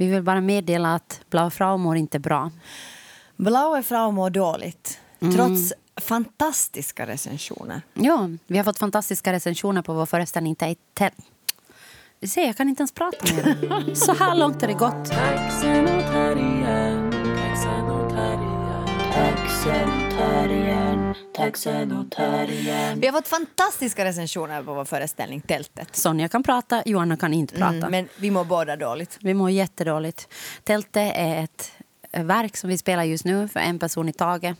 [0.00, 2.50] Vi vill bara meddela att Blaue Frau mår inte bra.
[3.36, 5.00] Blaue Frau mår dåligt,
[5.36, 7.82] trots fantastiska recensioner.
[7.94, 11.10] Ja, vi har fått fantastiska recensioner på vår föreställning Tejtel.
[12.20, 13.94] Du ser, jag kan inte ens prata mer.
[13.94, 15.04] Så här långt har det gått.
[15.04, 20.89] Taxen och terriern, taxen och terriern, taxen och terriern,
[21.34, 23.00] taxen och terriern.
[23.00, 25.96] Vi har fått fantastiska recensioner på vår föreställning Tältet.
[25.96, 27.76] Sonja kan prata, Johanna kan inte prata.
[27.76, 29.18] Mm, men vi mår båda dåligt.
[29.20, 30.28] Vi mår jättedåligt.
[30.64, 31.72] Tältet är ett
[32.12, 34.56] verk som vi spelar just nu för en person i taget.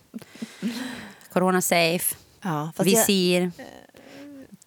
[1.33, 3.51] Corona safe, Ja, fast, jag,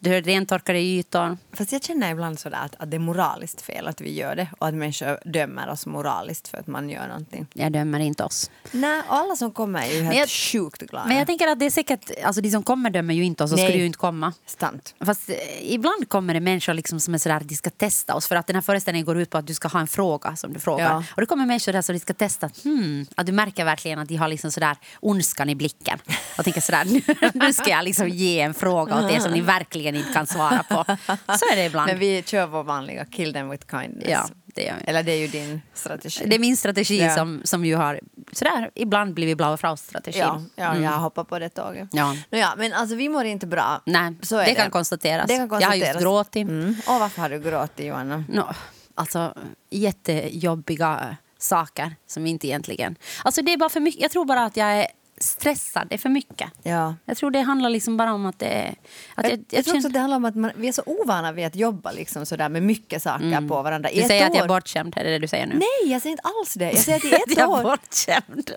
[0.04, 1.38] du rentorkade ytor.
[1.52, 4.48] fast jag känner ibland sådär att, att det är moraliskt fel att vi gör det
[4.58, 7.46] och att människor dömer oss moraliskt för att man gör någonting.
[7.52, 8.50] Jag dömer inte oss.
[8.70, 11.06] Nej, alla som kommer är ju helt jag- sjukt glada.
[11.06, 13.50] Men jag tänker att det är säkert, alltså de som kommer dömer ju inte oss,
[13.50, 14.32] så skulle ju inte komma.
[14.46, 14.94] Sant.
[15.04, 18.26] Fast eh, ibland kommer det människor liksom som är sådär att de ska testa oss.
[18.28, 20.52] För att den här föreställningen går ut på att du ska ha en fråga som
[20.52, 20.90] du frågar.
[20.90, 21.04] Ja.
[21.10, 22.50] Och det kommer människor där som de ska testa.
[22.64, 25.98] Hmm, att du märker verkligen att de har liksom sådär ondskan i blicken.
[26.38, 26.84] Och tänker sådär,
[27.30, 30.26] nu, nu ska jag liksom ge en fråga åt er som ni verkligen inte kan
[30.26, 30.84] svara på.
[31.38, 31.86] Så är det ibland.
[31.90, 34.08] Men vi kör vår vanliga kill them with kindness.
[34.08, 34.84] Ja, det gör vi.
[34.90, 36.24] Eller det är ju din strategi.
[36.26, 37.14] Det är min strategi Ja.
[37.14, 38.00] som, som ju har
[38.32, 40.20] sådär ibland blivit Blaue Fraus-strategin.
[40.22, 41.76] Ja, ja jag hoppar på det tåget.
[41.76, 41.88] Mm.
[41.92, 42.16] Ja.
[42.30, 43.82] Nåja, men alltså vi mår inte bra.
[43.86, 45.26] Nej, Så är det kan konstateras.
[45.28, 46.02] Det kan Jag har just konstateras.
[46.02, 46.48] gråtit.
[46.48, 46.76] Mm.
[46.86, 48.24] Och varför har du gråtit Johanna?
[48.28, 48.54] No,
[48.94, 49.34] alltså
[49.70, 52.96] jättejobbiga saker som inte egentligen...
[53.24, 54.02] Alltså det är bara för mycket.
[54.02, 54.86] Jag tror bara att jag är
[55.24, 55.86] stressad.
[55.88, 56.50] Det är för mycket.
[56.62, 56.94] Ja.
[57.04, 58.74] Jag tror det handlar liksom bara om att det är...
[59.14, 60.82] Att Jag, jag, jag, tror också att det handlar om att man, vi är så
[60.86, 63.90] ovana vid att jobba liksom sådär med mycket saker på varandra.
[63.90, 64.02] I Mm.
[64.02, 65.54] du säger att jag är bortskämd, är det det du säger nu?
[65.54, 66.64] Nej, jag säger inte alls det.
[66.64, 67.62] Jag säger att i ett jag är år...
[67.62, 68.50] bortskämd.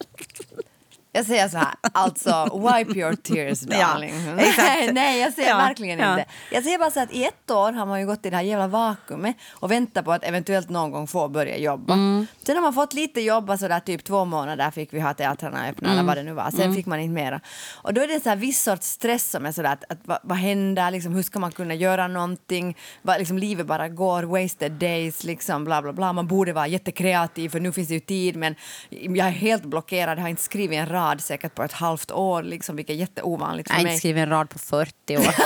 [1.18, 4.14] Jag säger så här, alltså wipe your tears darling.
[4.36, 6.26] nej, nej, jag säger verkligen inte.
[6.52, 8.44] Jag säger bara så att i ett år har man ju gått i det här
[8.44, 11.94] jävla vakuumet och väntat på att eventuellt någon gång få börja jobba.
[11.94, 12.28] Mm.
[12.44, 15.68] Sen har man fått lite jobba så där typ två månader fick vi ha teatrarna
[15.68, 16.00] öppna Mm.
[16.00, 16.52] eller vad det nu var.
[16.52, 17.40] Sen fick man inte mera.
[17.82, 20.20] Och då är det så här viss sorts stress som är sådär att, att vad,
[20.24, 22.78] vad händer, liksom, hur ska man kunna göra någonting?
[23.02, 26.14] Vad, liksom, livet bara går, wasted days, liksom bla bla bla.
[26.14, 28.56] Man borde vara jättekreativ för nu finns det ju tid men
[28.90, 32.44] jag är helt blockerad, jag har inte skrivit en rad säkert på ett halvt år,
[32.44, 33.94] liksom, vilket är jätteovanligt Jag för har mig.
[33.94, 35.36] inte skrivit en rad på 40 år.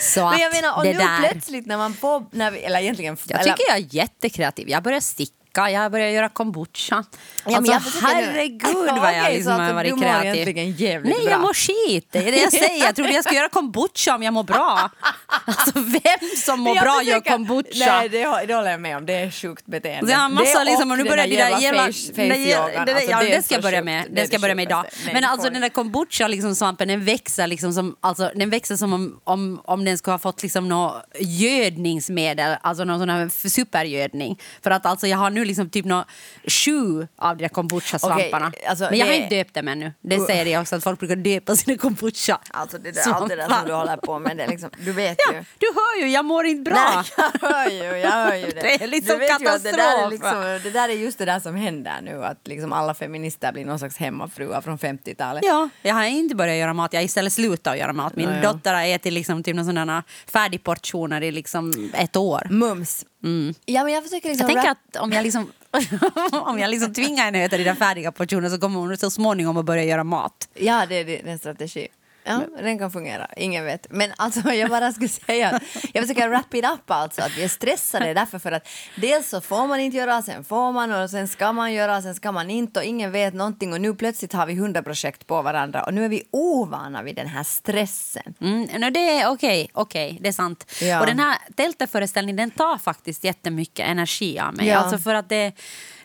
[0.00, 1.18] Så Men jag menar, och det nu där...
[1.30, 3.16] plötsligt när man får, när vi, eller egentligen...
[3.26, 4.68] Jag eller, tycker jag är jättekreativ.
[4.68, 7.04] Jag börjar sticka, jag börjar göra kombucha.
[7.44, 10.54] men alltså, jag nu- herregud vad jag liksom har varit du kreativ.
[10.54, 11.30] Nej, bra.
[11.30, 12.08] jag mår skit.
[12.10, 12.84] Det är det jag säger.
[12.84, 14.90] Jag trodde jag skulle göra kombucha om jag mår bra.
[15.44, 17.68] Alltså, vem som mår Jag bra gör försöker- kombucha.
[17.86, 19.06] Nej, det, det håller jag med om.
[19.06, 20.14] Det är sjukt beteende.
[20.14, 21.86] Har massa Det liksom, och nu börjar det där jävla...
[21.86, 22.22] face- det
[22.84, 24.04] där- alltså, ja, det ska jag börja med.
[24.12, 24.84] Det ska jag börja med idag.
[25.04, 28.76] Nej, Men alltså den där kombucha liksom, svampen, den växer liksom som, alltså, den växer
[28.76, 33.48] som om, om, om den skulle ha fått liksom något gödningsmedel, alltså någon sån här
[33.48, 34.38] supergödning.
[34.62, 36.04] För att alltså jag har nu liksom typ nå
[36.46, 38.48] sju av de där kombucha-svamparna.
[38.48, 39.92] Okej, alltså, Men jag har det- inte döpt dem ännu.
[40.00, 42.38] Det säger jag också, att folk brukar döpa sina kombucha.
[42.50, 44.92] Alltså det där, allt det där som du håller på med, det är liksom, du
[44.92, 45.44] vet Ja, ju.
[45.58, 47.04] du hör ju, jag mår inte bra.
[47.42, 48.60] Nej, jag hör ju, jag hör ju det.
[48.60, 50.12] Det är liksom du vet ju att det där, är katastrof.
[50.12, 53.64] liksom, det där är just det där som händer nu, att liksom alla feminister blir
[53.64, 55.42] någon slags hemmafruar från 50-talet.
[55.46, 56.92] Ja, jag har inte börjat göra mat.
[56.92, 58.16] Jag har istället slutat att göra mat.
[58.16, 58.52] Min Ja, ja.
[58.52, 62.46] dotter har ätit liksom, typ, någon sådana färdigportioner i liksom ett år.
[62.50, 63.04] Mums.
[63.66, 64.46] Ja, men jag försöker liksom...
[64.48, 65.52] Jag tänker att om jag, liksom,
[66.32, 69.10] om jag liksom tvingar henne att äta de där färdiga portionerna så kommer hon så
[69.10, 70.48] småningom att börja göra mat.
[70.54, 71.88] Ja, det är det- det är en strategi.
[72.28, 73.26] Ja, den kan fungera.
[73.36, 73.86] Ingen vet.
[73.90, 75.62] Men alltså, jag bara skulle säga att
[75.92, 79.40] jag försöker wrap it up alltså, att vi är stressade därför för att dels så
[79.40, 82.50] får man inte göra, sen får man och sen ska man göra, sen ska man
[82.50, 85.94] inte och ingen vet någonting och nu plötsligt har vi hundra projekt på varandra och
[85.94, 88.34] nu är vi ovana vid den här stressen.
[88.40, 90.72] Mm, no, det är okej, okej, det är sant.
[90.80, 91.00] Ja.
[91.00, 94.66] Och den här tälteföreställningen den tar faktiskt jättemycket energi av mig.
[94.66, 94.76] Ja.
[94.78, 95.52] Alltså för att det,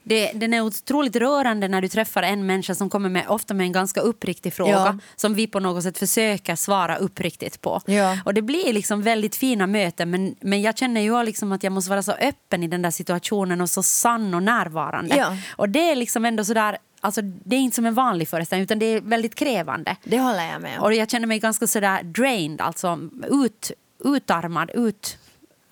[0.04, 3.64] det, den är otroligt rörande när du träffar en människa som kommer med, ofta med
[3.66, 4.98] en ganska uppriktig fråga Ja.
[5.16, 7.82] som vi på något sätt försöker svara uppriktigt på.
[7.86, 8.18] Ja.
[8.26, 11.74] Och det blir liksom väldigt fina möten men, men jag känner ju liksom att jag
[11.74, 15.16] måste vara så öppen i den där situationen och så sann och närvarande.
[15.18, 15.38] Ja.
[15.56, 18.80] Och det är liksom ändå sådär, alltså det är inte som en vanlig föreställning utan
[18.80, 19.96] det är väldigt krävande.
[20.04, 20.84] Det håller jag med om.
[20.84, 23.72] Och jag känner mig ganska sådär drained, alltså ut,
[24.06, 25.18] utarmad, ut,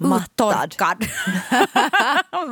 [0.09, 0.65] Mattad.
[0.65, 1.06] uttorkad.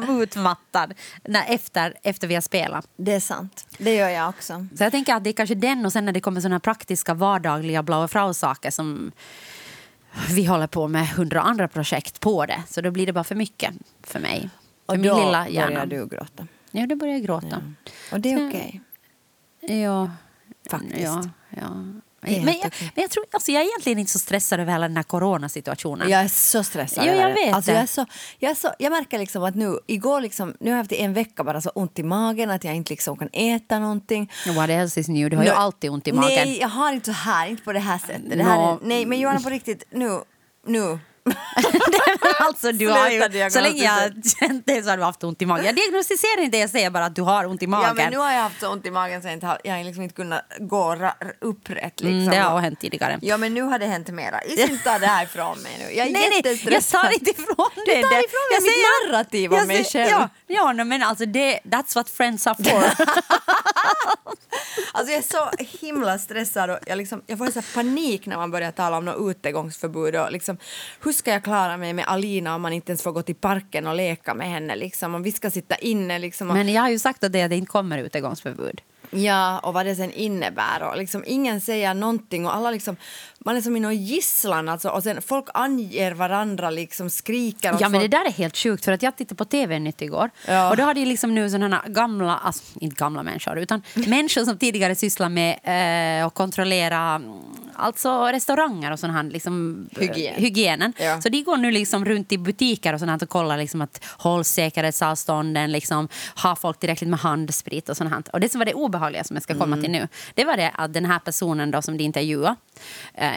[0.22, 0.94] Utmattad
[1.28, 2.88] när, efter, efter vi har spelat.
[2.98, 3.68] Det är sant.
[3.78, 4.68] Det gör jag också.
[4.78, 6.60] Så jag tänker att det är kanske den och sen när det kommer såna här
[6.60, 9.12] praktiska vardagliga Blaue Frau-saker som
[10.30, 12.63] vi håller på med hundra andra projekt på det.
[12.69, 13.74] Så då blir det bara för mycket
[14.04, 14.50] för mig.
[14.86, 15.86] För Och min då lilla hjärna.
[15.86, 16.48] börjar du gråta.
[16.72, 17.62] Ja, då börjar jag gråta.
[18.12, 18.81] Och det är okej.
[19.62, 20.12] Ja.
[20.69, 21.02] Faktiskt.
[21.04, 21.84] Ja, ja.
[22.21, 22.45] Men jag,
[22.95, 26.10] men jag, tror, alltså jag är egentligen inte så stressad över hela den här coronasituationen.
[26.10, 27.04] Jag är så stressad.
[27.07, 28.06] Jo, jag vet alltså, jag, är så,
[28.39, 31.13] jag, är så, jag märker liksom att nu, igår liksom, nu har jag haft en
[31.13, 34.31] vecka bara så ont i magen att jag inte liksom kan äta någonting.
[34.56, 35.30] What else is new?
[35.30, 36.48] Du har ju Nå- alltid ont i magen.
[36.48, 38.30] Nej, jag har inte så här, inte på det här sättet.
[38.38, 38.71] Det här Nå.
[38.71, 40.19] är, nej, men Johanna på riktigt, nu,
[40.68, 41.00] nu.
[42.40, 45.42] alltså, du har ju, så länge jag har känt dig så har du haft ont
[45.42, 45.66] i magen.
[45.66, 47.88] Jag diagnostiserar inte, jag säger bara att du har ont i magen.
[47.88, 49.76] Ja, men nu har jag haft så ont i magen så jag, inte har, jag
[49.78, 50.96] har liksom inte kunnat gå
[51.42, 52.00] upprätt.
[52.02, 52.08] Liksom.
[52.22, 53.20] mm, det har hänt tidigare.
[53.22, 54.42] Ja, men nu har det hänt mera.
[54.42, 55.96] Inte ta det här ifrån mig nu.
[55.96, 57.02] Jag är nej, nej, jag jättestressad.
[57.02, 58.08] tar inte ifrån Du dig det.
[58.08, 60.10] ifrån mig Jag mitt säger- narrativ om jag mig själv.
[60.12, 63.06] Ja, ja men alltså det, that's what friends are for.
[64.94, 68.51] Alltså jag är så himla stressad och jag, liksom, jag får så panik när man
[68.51, 70.16] börjar tala om något utegångsförbud.
[70.16, 70.57] Och liksom,
[71.04, 73.88] hur ska jag klara mig med Alina om man inte ens får gå till parken
[73.88, 74.75] och leka med henne?
[74.75, 76.19] Liksom, om vi ska sitta inne.
[76.19, 78.81] Liksom, och, men jag har ju sagt att det, att det inte kommer utegångsförbud.
[79.12, 80.84] Ja, och vad det sen innebär.
[80.84, 82.95] Och liksom, ingen säger någonting och alla liksom,
[83.46, 84.70] man är som i någon gisslan.
[84.70, 87.78] Alltså, och sen folk anger varandra, liksom skriker.
[87.80, 90.30] Ja men det där är helt sjukt för att jag tittade på tv nytt igår
[90.48, 90.70] Ja.
[90.70, 94.58] och då hade ju liksom nu sådana gamla, alltså inte gamla människor utan människor som
[94.58, 95.60] tidigare sysslar med
[96.22, 97.32] eh, att kontrollera mm,
[97.76, 100.36] alltså restauranger och sån här liksom, eh, Hygien.
[100.36, 100.94] hygienen.
[101.00, 101.22] Ja.
[101.22, 104.04] Så de går nu liksom runt i butiker och sånt här och kollar liksom att
[104.18, 108.24] håll säkerhetsavstånden, liksom, har folk tillräckligt med handsprit och sånt här.
[108.34, 110.72] Och det som var det obehagliga som jag ska komma till nu, det var det
[110.74, 112.56] att den här personen då som de intervjuade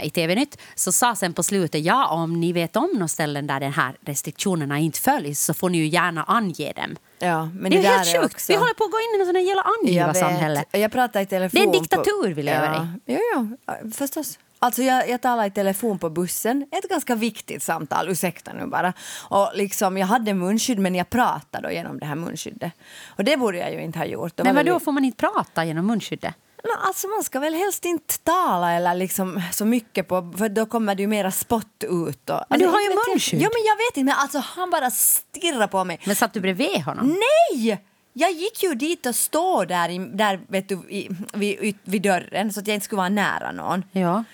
[0.02, 3.60] i TV-nytt så sa sen på slutet, ja om ni vet om några ställen där
[3.60, 6.96] de här restriktionerna inte följs så får ni ju gärna ange dem.
[7.18, 8.34] ja, men det är där helt sjukt.
[8.34, 10.64] också- Vi håller på att gå in i något sånt jävla Jag angivarsamhälle.
[10.70, 11.60] Jag pratar i telefon.
[11.60, 12.34] Det är en diktatur på...
[12.34, 12.66] vi lever
[13.06, 13.12] ja.
[13.14, 13.18] i.
[13.34, 14.38] Ja, ja, förstås.
[14.58, 18.92] Alltså jag, jag talar i telefon på bussen, ett ganska viktigt samtal, ursäkta nu bara.
[19.28, 22.72] Och liksom, jag hade munskydd men jag pratade genom det här munskyddet.
[23.16, 24.36] Och det borde jag ju inte ha gjort.
[24.36, 26.34] Det Men vadå, väl- får man inte prata genom munskyddet?
[26.80, 30.94] Alltså man ska väl helst inte tala eller liksom så mycket på, för då kommer
[30.94, 32.30] det ju mera spott ut.
[32.30, 33.42] Och, Men du alltså, har ju munskydd.
[33.42, 36.00] Ja men jag vet inte, men alltså han bara stirrar på mig.
[36.04, 37.16] Men satt du bredvid honom?
[37.52, 37.84] Nej!
[38.12, 42.52] Jag gick ju dit och stod där, i, där vet du, i, vid, vid dörren
[42.52, 43.84] så att jag inte skulle vara nära någon.
[43.92, 44.24] Ja.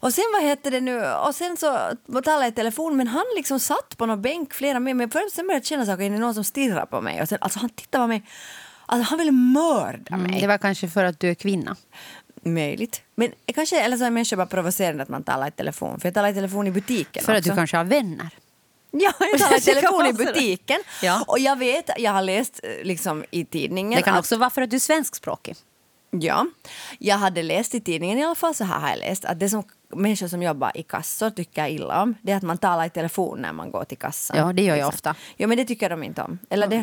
[0.00, 1.66] Och sen vad heter det nu, och sen så
[2.06, 5.10] talade jag i telefon men han liksom satt på någon bänk flera med mig.
[5.10, 7.22] Först sen började jag känna saker, är det någon som stirrar på mig?
[7.22, 8.22] Och sen, alltså han tittade på mig,
[8.86, 10.28] alltså han ville mörda mig.
[10.28, 11.76] Mm, det var kanske för att du är kvinna.
[12.42, 13.02] Möjligt.
[13.14, 16.00] Men kanske, eller så är människor bara provocerande att man talar i telefon.
[16.00, 17.50] För jag talar i telefon i butiken För att också.
[17.50, 18.28] du kanske har vänner.
[18.90, 20.80] Ja, jag talar i telefon i butiken.
[21.02, 21.24] Ja.
[21.26, 24.50] Och jag vet, jag har läst eh, liksom i tidningen Det kan att- också vara
[24.50, 25.56] för att du är svenskspråkig.
[26.10, 26.46] Ja,
[26.98, 29.48] jag hade läst i tidningen i alla fall, så här har jag läst, att det
[29.48, 32.90] som människor som jobbar i kassor tycker illa om, det är att man talar i
[32.90, 34.36] telefon när man går till kassan.
[34.36, 34.88] Ja, det gör jag Liksom.
[34.88, 35.14] ofta.
[35.36, 36.38] Ja, men det tycker de inte om.
[36.50, 36.76] Eller det,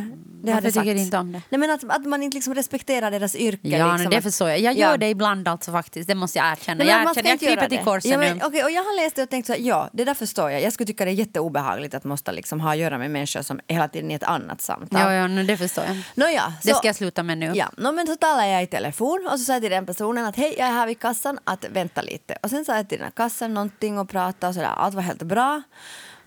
[0.44, 1.42] det Varför tycker du inte om det?
[1.50, 3.60] Nej, men att, att man inte liksom respekterar deras yrke.
[3.70, 4.60] Ja, liksom, det att- förstår jag.
[4.60, 4.98] Jag gör Ja.
[4.98, 6.08] det ibland alltså faktiskt.
[6.08, 6.84] Det måste jag erkänna.
[6.84, 7.84] Nej, jag erkänner, jag kryper till det.
[7.84, 8.44] korset ja, men, nu.
[8.46, 10.62] okej, och Jag har läst det och tänkt så här, ja, det där förstår jag.
[10.62, 13.60] Jag skulle tycka det är jätteobehagligt att måste liksom ha att göra med människor som
[13.68, 15.00] hela tiden i ett annat samtal.
[15.02, 15.98] Ja, ja, det förstår jag.
[16.16, 17.52] Nåja, Det så- ska jag sluta med nu.
[17.56, 20.26] Ja, no, men så talade jag i telefon och så sa jag till den personen
[20.26, 22.38] att hej, jag är här vid kassan, att vänta lite.
[22.44, 25.02] Och sen sa jag till den här kassan någonting och pratade och sådär, allt var
[25.02, 25.62] helt bra.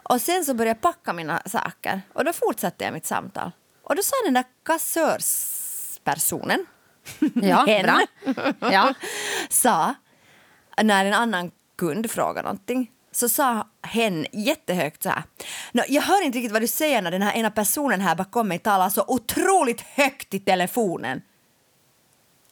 [0.03, 3.51] Och sen så började jag packa mina saker och då fortsatte jag mitt samtal.
[3.83, 6.67] Och då sa den där kassörspersonen,
[7.35, 8.01] Ja, hen, bra.
[8.73, 8.95] Ja.
[9.49, 9.95] sa,
[10.83, 15.23] när en annan kund frågade någonting, så sa hen jättehögt så här.
[15.73, 18.49] "Nå, jag hör inte riktigt vad du säger när den här ena personen här bakom
[18.49, 21.23] mig talar så otroligt högt i telefonen.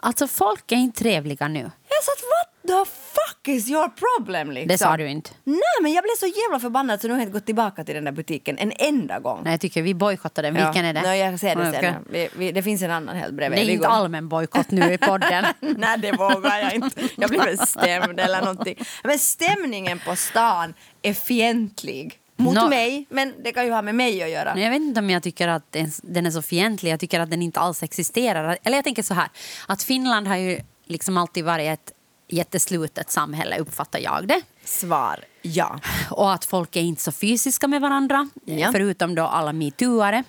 [0.00, 1.71] Alltså, folk är inte trevliga nu.
[1.88, 4.68] Jag sa what the fuck is your problem liksom?
[4.68, 5.30] Det sa du inte.
[5.44, 7.94] Nej men jag blev så jävla förbannad så nu har jag inte gått tillbaka till
[7.94, 9.40] den där butiken en enda gång.
[9.44, 10.56] Nej, jag tycker vi bojkottar den.
[10.56, 10.64] Ja.
[10.64, 11.02] Vilken är det?
[11.02, 11.94] Nej, jag ser det sen.
[12.10, 13.58] Vi, vi, det finns en annan helt bredvid.
[13.58, 13.94] Det är Vi inte går.
[13.94, 15.44] allmän bojkott nu i podden.
[15.60, 17.02] Nej, det vågar jag inte.
[17.16, 18.78] Jag blir väl stämd eller någonting.
[19.04, 22.18] Men stämningen på stan är fientlig.
[22.36, 24.58] Mot Nå- mig, men det kan ju ha med mig att göra.
[24.60, 26.90] Jag vet inte om jag tycker att den- den är så fientlig.
[26.92, 28.58] Jag tycker att den inte alls existerar.
[28.64, 29.28] Eller jag tänker så här,
[29.68, 31.92] att Finland har ju liksom alltid varit ett
[32.28, 34.40] jätteslutet samhälle, uppfattar jag det.
[34.64, 35.81] Svar ja.
[36.11, 38.73] Och att folk är inte så fysiska med varandra, Ja.
[38.73, 40.25] förutom då alla metooare.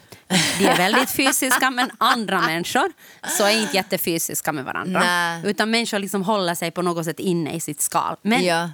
[0.59, 2.91] De är väldigt fysiska, men andra människor
[3.37, 4.99] så är inte jättefysiska med varandra.
[4.99, 5.41] Nej.
[5.45, 8.15] Utan människor liksom håller sig på något sätt inne i sitt skal.
[8.21, 8.69] Men ja.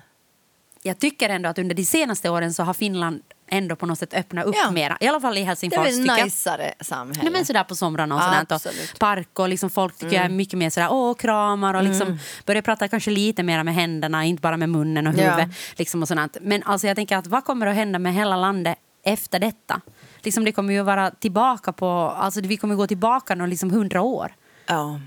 [0.82, 4.14] jag tycker ändå att under de senaste åren så har Finland ändå på något sätt
[4.14, 4.72] öppnat upp Ja.
[4.72, 4.98] mera.
[5.00, 7.20] I alla fall i Det är Helsingfors väl najsare samhälle.
[7.24, 8.22] Nej, men sådär på somrarna och
[8.62, 8.74] sådär.
[8.94, 12.20] Och park och liksom folk tycker jag är mycket mer sådär, åh, kramar och liksom
[12.46, 15.18] börjar prata kanske lite mer med händerna, inte bara med munnen och Ja.
[15.32, 15.58] huvudet.
[15.76, 16.38] Liksom och sådant.
[16.42, 19.82] Men alltså jag tänker att vad kommer att hända med hela landet efter detta?
[20.22, 24.02] Liksom det kommer ju vara tillbaka på, alltså vi kommer gå tillbaka någon liksom hundra
[24.02, 24.34] år.
[24.68, 25.00] Ja.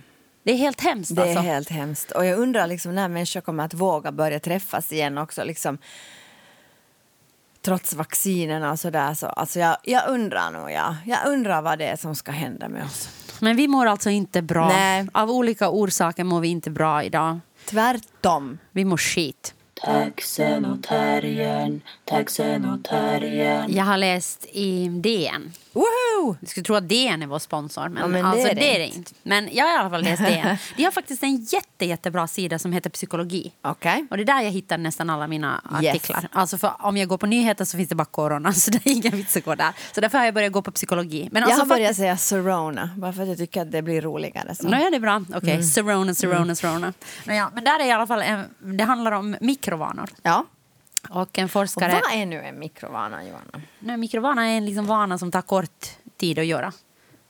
[0.45, 1.43] Det är helt hemskt Det är alltså.
[1.43, 2.11] helt hemskt.
[2.11, 5.45] Och jag undrar liksom när människor kommer att våga börja träffas igen också.
[5.45, 5.79] Liksom,
[7.65, 9.15] trots vaccinerna och sådär.
[9.15, 10.97] Så, alltså jag, jag undrar nog, ja.
[11.07, 13.09] Jag undrar vad det är som ska hända med oss.
[13.41, 14.69] Men vi mår alltså inte bra.
[14.69, 15.07] Nej.
[15.13, 17.41] Av olika orsaker mår vi inte bra idag.
[17.67, 18.59] Tvärtom.
[18.73, 19.55] Vi mår skit.
[19.85, 23.73] Taxen och terriern, taxen och terriern.
[23.75, 25.53] Jag har läst i DN.
[25.73, 26.37] Woho!
[26.41, 28.61] Du skulle tro att DN är vår sponsor, men, Ja, men det alltså, är det
[28.61, 29.13] det är det inte.
[29.23, 30.57] Men jag har i alla fall läst DN.
[30.77, 33.53] De har faktiskt en jätte, jättebra sida som heter Psykologi.
[33.63, 34.07] Okej.
[34.11, 35.91] Och det är där jag hittar nästan alla mina Yes.
[35.91, 36.29] artiklar.
[36.33, 38.93] Alltså för om jag går på nyheter så finns det bara corona, så det är
[38.93, 39.73] ingen vits att gå där.
[39.95, 41.29] Så därför har jag börjat gå på psykologi.
[41.33, 43.83] Men Jag alltså har börjat faktiskt- säga Sorona, bara för att jag tycker att det
[43.83, 44.55] blir roligare.
[44.55, 44.69] Så.
[44.69, 45.25] Nå, ja, det är bra.
[45.35, 45.63] Okej, Mm.
[45.63, 46.93] Sorona, Sorona, Sorona.
[47.25, 48.45] Nå, ja, men där är i alla fall en,
[48.79, 49.37] det handlar om
[49.75, 50.11] mikrovanor.
[50.23, 50.47] Ja.
[51.11, 52.01] Och en Och forskare...
[52.03, 53.63] vad är nu en mikrovana, Johanna?
[53.79, 56.73] Nej, mikrovana är en liksom vana som tar kort tid att göra.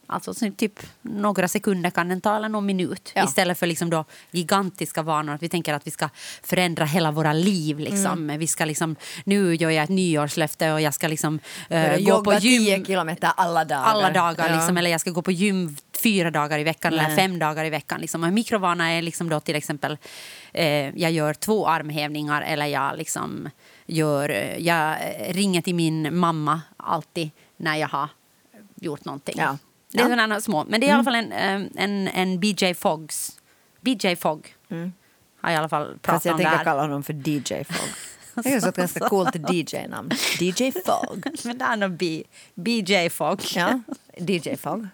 [0.06, 3.12] Alltså så typ några sekunder kan den ta eller någon minut.
[3.14, 3.24] Ja.
[3.24, 5.34] Istället för liksom då gigantiska vanor.
[5.34, 6.08] Att vi tänker att vi ska
[6.42, 7.78] förändra hela våra liv.
[7.78, 8.12] Liksom.
[8.12, 8.38] Mm.
[8.38, 12.32] Vi ska liksom, nu gör jag ett nyårslöfte och jag ska liksom, Börja gå på
[12.32, 13.82] jogga 10 gym kilometer alla dagar.
[13.82, 14.48] alla dagar.
[14.48, 14.56] Ja.
[14.56, 17.16] Liksom, eller jag ska gå på gym fyra dagar i veckan eller Nej.
[17.16, 18.00] fem dagar i veckan.
[18.00, 18.22] Liksom.
[18.22, 19.98] Och en mikrovana är liksom då till exempel
[20.54, 23.48] eh, jag gör två armhävningar eller jag liksom
[23.86, 24.96] gör, eh, jag
[25.28, 28.08] ringer till min mamma alltid när jag har
[28.74, 29.34] gjort någonting.
[29.38, 29.58] Ja.
[29.92, 30.64] Det är sådana små.
[30.68, 33.40] Men det är i alla fall en, eh, en, en BJ Foggs.
[33.80, 34.54] BJ Fogg
[35.40, 37.88] har i alla fall Fast pratat jag om det tänker kalla honom för DJ Fogg.
[38.44, 40.10] Det är så ett ganska coolt DJ-namn.
[40.40, 41.26] DJ Fogg.
[41.44, 42.22] Men det är nog B,
[42.54, 43.40] BJ Fogg.
[43.54, 43.80] Ja,
[44.16, 44.86] DJ Fogg.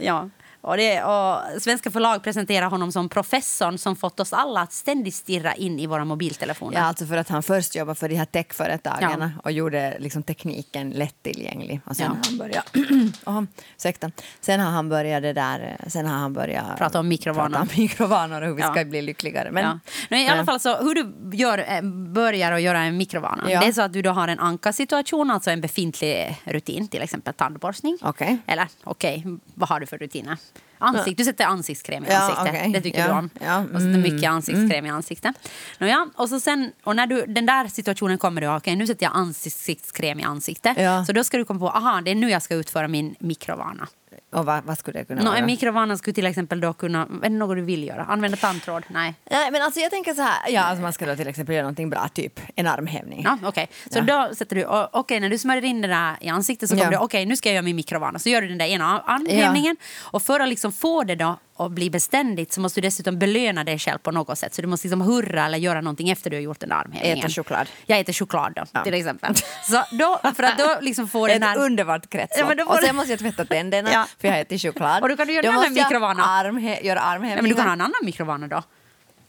[0.00, 0.30] Ja.
[0.60, 5.14] Och, det, och Svenska förlag presenterar honom som professorn som fått oss alla att ständigt
[5.14, 6.78] stirra in i våra mobiltelefoner.
[6.78, 9.30] Ja, alltså för att han först jobbade för de här techföretagen Ja.
[9.44, 11.80] och gjorde liksom tekniken lättillgänglig.
[11.84, 12.10] Och sen Ja.
[12.16, 12.76] har han börjat...
[13.26, 13.42] oh,
[13.76, 14.10] ursäkta.
[14.40, 15.76] Sen har han börjat det där...
[15.88, 16.78] Sen har han börjat...
[16.78, 17.48] Prata om mikrovanor.
[17.48, 18.72] Prata om mikrovanor och hur vi Ja.
[18.72, 19.50] ska bli lyckligare.
[19.50, 19.78] Men, ja.
[20.08, 23.44] Men I alla fall så, hur du gör, eh, börjar att göra en mikrovana.
[23.46, 27.34] Det är så att du då har en ankarsituation, alltså en befintlig rutin, till exempel
[27.34, 27.98] tandborstning.
[28.02, 28.38] Okej.
[28.46, 29.24] Eller okej,
[29.54, 30.36] vad har du för rutiner?
[30.82, 32.48] Ansikt, du sätter ansiktskräm i Ja, ansiktet.
[32.48, 32.72] okej.
[32.72, 33.30] Det tycker Ja, du om.
[33.40, 35.34] ja, Och sätter mm, mycket ansiktskräm i ansiktet.
[35.78, 39.06] Nåja, och, så sen, och när du, den där situationen kommer, du, okej nu sätter
[39.06, 40.76] jag ansiktskräm i ansiktet.
[40.78, 41.04] Ja.
[41.04, 43.88] Så då ska du komma på, aha, det är nu jag ska utföra min mikrovana.
[44.32, 45.38] Och vad, vad skulle det kunna Nå, vara?
[45.38, 48.04] en mikrovana skulle till exempel då kunna, är det något du vill göra?
[48.04, 48.82] Använda tandtråd?
[48.88, 49.14] Nej.
[49.30, 51.62] Nej, men alltså jag tänker så här, ja, alltså man ska då till exempel göra
[51.62, 53.22] någonting bra, typ en armhävning.
[53.24, 53.68] Ja, okej.
[53.90, 54.02] Så Ja.
[54.28, 56.98] då sätter du, okej när du smörjer in det där i ansiktet så kommer Ja.
[56.98, 58.18] du, okej nu ska jag göra min mikrovana.
[58.18, 59.76] Så gör du den där ena armhävningen.
[60.00, 63.64] Och för att liksom få det då att bli beständigt så måste du dessutom belöna
[63.64, 64.54] dig själv på något sätt.
[64.54, 67.18] Så du måste liksom hurra eller göra någonting efter du har gjort den armhävningen.
[67.18, 67.66] Äta choklad.
[67.86, 68.84] Jag äter choklad då, Ja.
[68.84, 69.34] till exempel.
[69.70, 71.58] Så då, för att då liksom få den Ett här...
[71.58, 72.50] underbart kretslopp.
[72.58, 74.06] Ja, får och du- sen måste jag tvätta tänderna Ja.
[74.20, 75.02] för jag har ätit choklad.
[75.02, 76.22] Och då kan du göra Då en annan mikrovana.
[76.22, 77.34] Armhä- göra armhävningar.
[77.34, 78.62] Nej, men du kan ha en annan mikrovana då.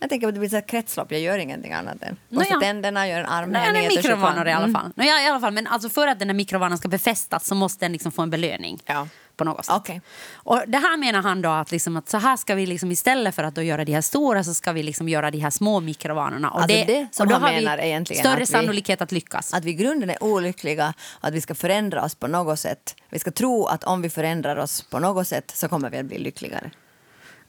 [0.04, 2.18] Jag tänker att det blir så här kretslopp, jag gör ingenting annat än.
[2.30, 2.60] Nå, Borsta ja.
[2.60, 4.48] tänderna, gör en Nej, en äter mikrovanor choklad.
[4.48, 4.74] i alla Mm.
[4.82, 4.92] fall.
[4.96, 5.54] No, ja, i alla fall.
[5.54, 8.30] Men alltså för att den här mikrovanan ska befästas så måste den liksom få en
[8.30, 8.80] belöning.
[8.86, 9.08] Ja.
[9.36, 9.76] På något sätt.
[9.76, 10.02] Okej.
[10.34, 13.36] Och det här menar han då att, liksom att så här ska vi liksom istället
[13.36, 15.80] för att då göra de här stora så ska vi liksom göra de här små
[15.80, 16.50] mikrovanorna.
[16.52, 19.54] Och Alltså det som och då han menar egentligen större att vi- sannolikhet att lyckas.
[19.54, 22.96] Att vi i grunden är olyckliga, att vi ska förändra oss på något sätt.
[23.10, 26.06] Vi ska tro att om vi förändrar oss på något sätt så kommer vi att
[26.06, 26.72] bli lyckligare.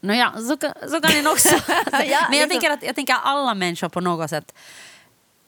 [0.02, 0.56] Nåja, så,
[0.88, 1.54] så kan den också.
[1.92, 4.54] Ja, Men jag tänker, att, jag tänker att alla människor på något sätt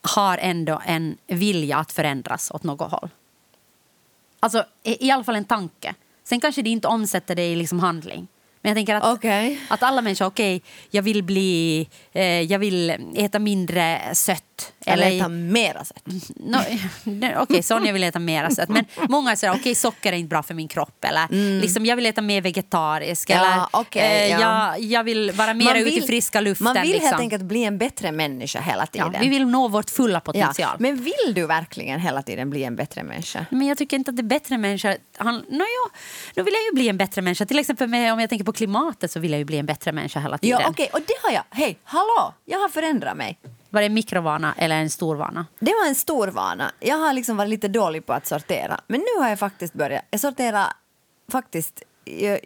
[0.02, 3.11] har ändå en vilja att förändras åt något håll.
[4.40, 5.94] Alltså i, alla fall en tanke.
[6.25, 8.28] Sen kanske de inte omsätter det i liksom handling.
[8.64, 9.61] Men jag tänker att, Okej.
[9.68, 14.73] att alla människor, okej, jag vill bli, eh, jag vill äta mindre sött.
[14.87, 16.06] Eller äta mera sött.
[16.37, 16.59] No,
[17.04, 18.68] det- okej, Sonja vill äta mer sött.
[18.68, 21.04] Men många säger okej, socker är inte bra för min kropp.
[21.04, 23.30] Eller liksom, jag vill äta mer vegetariskt.
[23.30, 23.42] Mm.
[23.42, 24.40] Ja, eller okej, eh, ja.
[24.40, 26.64] jag, jag vill vara mer ute i friska luften.
[26.64, 27.06] Man vill liksom.
[27.06, 29.21] helt enkelt bli en bättre människa hela ja, tiden.
[29.21, 30.54] vi vill nå vårt fulla potential.
[30.59, 33.47] Ja, Men vill du verkligen hela tiden bli en bättre människa?
[33.50, 34.97] Men jag tycker inte att det är bättre människa...
[35.16, 35.90] Han, no, ja,
[36.35, 37.47] då vill jag ju bli en bättre människa.
[37.47, 39.92] Till exempel med, om jag tänker på klimatet så vill jag ju bli en bättre
[39.92, 40.61] människa hela tiden.
[40.62, 41.42] Ja, okej, och det har jag.
[41.50, 43.38] Hej, hallå, jag har förändrat mig.
[43.70, 45.46] Var det en mikrovana eller en stor vana?
[45.58, 46.73] Det var en stor vana.
[46.80, 48.80] Jag har liksom varit lite dålig på att sortera.
[48.87, 50.04] Men nu har jag faktiskt börjat.
[50.11, 50.66] Jag sorterar
[51.32, 51.82] faktiskt...
[52.04, 52.38] Ja,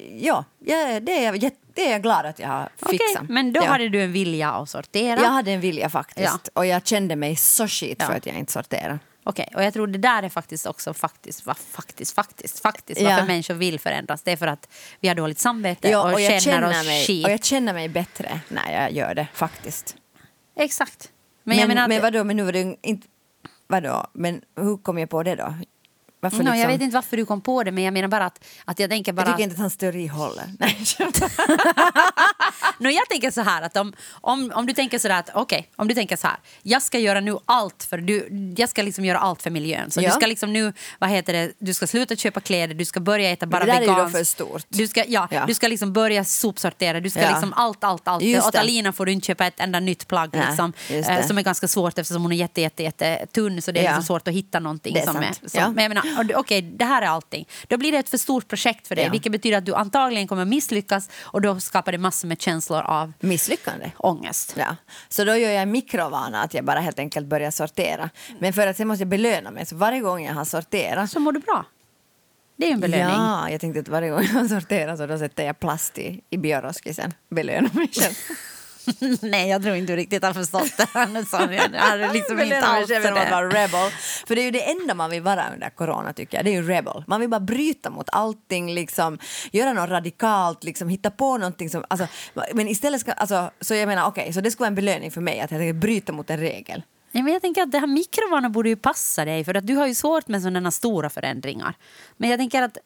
[0.58, 3.28] ja det, är jag, det är jag glad att jag har fixat.
[3.28, 3.68] men då ja.
[3.70, 5.20] hade du en vilja att sortera.
[5.20, 6.40] Jag hade en vilja faktiskt.
[6.44, 6.50] Ja.
[6.54, 8.16] Och jag kände mig så skit för Ja.
[8.16, 8.98] att jag inte sorterade.
[9.28, 13.10] Okej, och jag tror det där är faktiskt också faktiskt, va, faktiskt, faktiskt, faktiskt Ja.
[13.10, 14.22] varför människor vill förändras.
[14.22, 14.68] Det är för att
[15.00, 17.26] vi har dåligt samvete Ja, och, jag känner, känner oss mig, skit.
[17.26, 19.96] och jag känner mig bättre när jag gör det faktiskt.
[20.56, 21.10] Exakt.
[21.42, 23.06] Men, Men, jag menar men vadå, men nu var det inte...
[23.66, 25.54] Vadå, men hur kom jag på det då?
[26.20, 26.58] Varför No, liksom?
[26.58, 28.90] Jag vet inte varför du kom på det, men jag menar bara att, att jag
[28.90, 29.26] tänker bara...
[29.26, 30.44] Jag tycker inte att hans teori håller.
[30.58, 30.78] Nej,
[32.78, 35.68] No, jag tänker så här att om, om, om du tänker så där att okej,
[35.76, 39.04] om du tänker så här, jag ska göra nu allt för du, jag ska liksom
[39.04, 39.90] göra allt för miljön.
[39.90, 40.08] Så Ja.
[40.08, 43.30] du ska liksom nu, vad heter det, du ska sluta köpa kläder, du ska börja
[43.30, 44.16] äta bara det där är ju veganskt.
[44.18, 44.64] för stort.
[44.68, 45.44] Du ska, ja, Ja.
[45.46, 47.30] du ska liksom börja sopsortera, du ska Ja.
[47.30, 48.22] liksom allt, allt, allt.
[48.24, 48.60] Just det.
[48.60, 51.68] Alina får du inte köpa ett enda nytt plagg Nej, liksom, eh, som är ganska
[51.68, 54.60] svårt eftersom hon är jätte, jätte, jätte tunn så det är liksom svårt att hitta
[54.60, 55.38] någonting Det är som är, sant.
[55.50, 55.70] som, Ja.
[55.70, 56.02] men jag menar,
[56.36, 57.48] okej, det här är allting.
[57.68, 59.10] Då blir det ett för stort projekt för dig, Ja.
[59.10, 63.12] vilket betyder att du antagligen kommer misslyckas och då skapar det massor med känslor av
[63.20, 63.90] Misslyckande.
[63.96, 64.54] ångest.
[64.58, 64.76] Ja.
[65.08, 68.10] Så då gör jag en mikrovana att jag bara helt enkelt börjar sortera.
[68.38, 69.66] Men för att sen måste jag belöna mig.
[69.66, 71.64] Så varje gång jag har sorterat Så mår du bra.
[72.56, 73.14] Det är en belöning.
[73.16, 76.20] Ja, jag tänkte att varje gång jag har sorterat så då sätter jag plast i,
[76.30, 77.12] i bioroskisen.
[77.30, 78.14] Belöna mig själv.
[79.22, 83.28] Nej, jag tror inte riktigt har förstått det här är liksom inte alls att det.
[83.30, 83.90] vara rebel.
[84.26, 86.44] För det är ju det enda man vill vara under corona tycker jag.
[86.44, 87.04] Det är ju rebel.
[87.06, 89.18] Man vill bara bryta mot allting, liksom,
[89.52, 91.84] göra något radikalt, liksom, hitta på någonting som...
[91.88, 92.06] Alltså,
[92.54, 93.12] men istället ska...
[93.12, 95.60] Alltså, så jag menar, okej, så det skulle vara en belöning för mig att jag
[95.60, 96.82] tänker bryta mot en regel.
[97.12, 99.74] Nej, men jag tänker att det här mikrovanor borde ju passa dig för att du
[99.74, 101.74] har ju svårt med sådana stora förändringar.
[102.16, 102.78] Men jag tänker att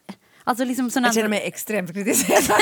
[0.44, 1.08] Alltså liksom såna...
[1.08, 2.42] Jag känner mig extremt kritiserad.
[2.48, 2.58] nej,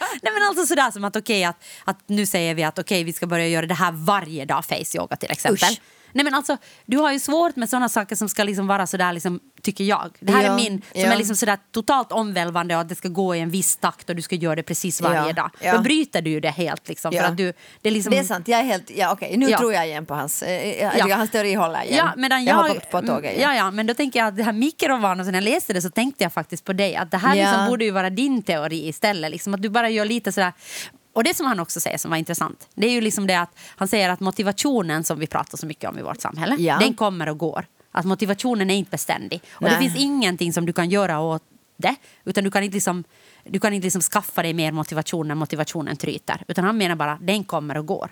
[0.00, 3.04] men, nej men alltså sådär som att okej att, att nu säger vi att okej
[3.04, 5.68] vi ska börja göra det här varje dag face yoga till exempel.
[5.72, 5.80] Usch.
[6.12, 9.12] Nej men alltså du har ju svårt med sådana saker som ska liksom vara sådär
[9.12, 10.10] liksom tycker jag.
[10.20, 11.12] Det här Ja, är min som ja.
[11.12, 14.16] är liksom sådär totalt omvälvande och att det ska gå i en viss takt och
[14.16, 15.50] du ska göra det precis varje Ja, dag.
[15.60, 15.76] ja.
[15.76, 18.24] Då bryter du ju det helt liksom för att du det är liksom Det är
[18.24, 18.90] sant, jag är helt...
[18.96, 20.42] Ja, okej, nu tror jag igen på hans...
[20.42, 21.08] eh, Jag, Ja.
[21.08, 21.16] ja.
[21.16, 21.96] Hans teori håller igen.
[21.96, 23.42] Ja, medan jag jag, har hoppat på tåget igen.
[23.50, 25.82] ja, ja, men då tänker jag att det här mikrovanor, så när jag läste det
[25.82, 26.96] så tänkte jag faktiskt på dig.
[26.96, 29.30] Att det här liksom borde ju vara din teori istället.
[29.30, 30.52] Liksom att du bara gör lite sådär.
[31.18, 33.58] Och det som han också säger som var intressant, det är ju liksom det att
[33.76, 36.78] han säger att motivationen som vi pratar så mycket om i vårt samhälle, Ja.
[36.78, 37.66] den kommer och går.
[37.92, 39.42] Att motivationen är inte beständig.
[39.50, 39.78] Och det Nej.
[39.78, 41.42] finns ingenting som du kan göra åt
[41.76, 41.94] det,
[42.24, 43.04] utan du kan inte liksom
[43.44, 46.42] du kan inte liksom skaffa dig mer motivation när motivationen tryter.
[46.48, 48.10] Utan han menar bara den kommer och går.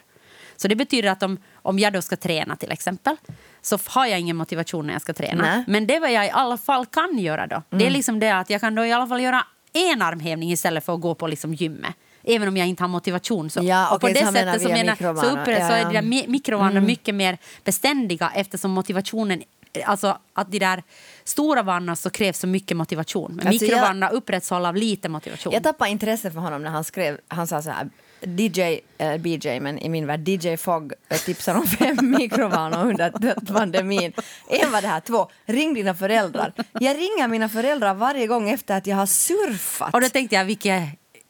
[0.57, 3.17] Så det betyder att om, om jag då ska träna till exempel
[3.63, 5.43] så har jag ingen motivation när jag ska träna.
[5.43, 5.65] Nej.
[5.67, 8.51] Men det vad jag i alla fall kan göra då, det är liksom det att
[8.51, 11.55] jag kan då i alla fall göra en armhävning istället för att gå på liksom
[11.55, 11.95] gymmet.
[12.27, 13.51] Även om jag inte har motivation.
[13.51, 13.61] Så.
[13.65, 15.41] Ja, och på det så sättet så, menar, så, mikrovanor.
[15.43, 15.89] uppe, så Ja, är ja.
[15.89, 19.43] de där mi- mikrovanor mycket mer beständiga eftersom motivationen
[19.85, 20.83] Alltså att de där
[21.25, 23.33] stora vanorna så krävs så mycket motivation.
[23.37, 25.53] Men Alltså, mikrovanorna upprätthåller av lite motivation.
[25.53, 27.89] Jag tappade intresse för honom när han skrev, han sa så här
[28.21, 33.11] DJ, eh, BJ, men i min värld DJ Fogg eh, tipsar om fem mikrovanor under
[33.53, 34.13] pandemin.
[34.49, 36.53] En var det här, två, ring dina föräldrar.
[36.73, 39.95] Jag ringer mina föräldrar varje gång efter att jag har surfat.
[39.95, 40.83] Och då tänkte jag vilket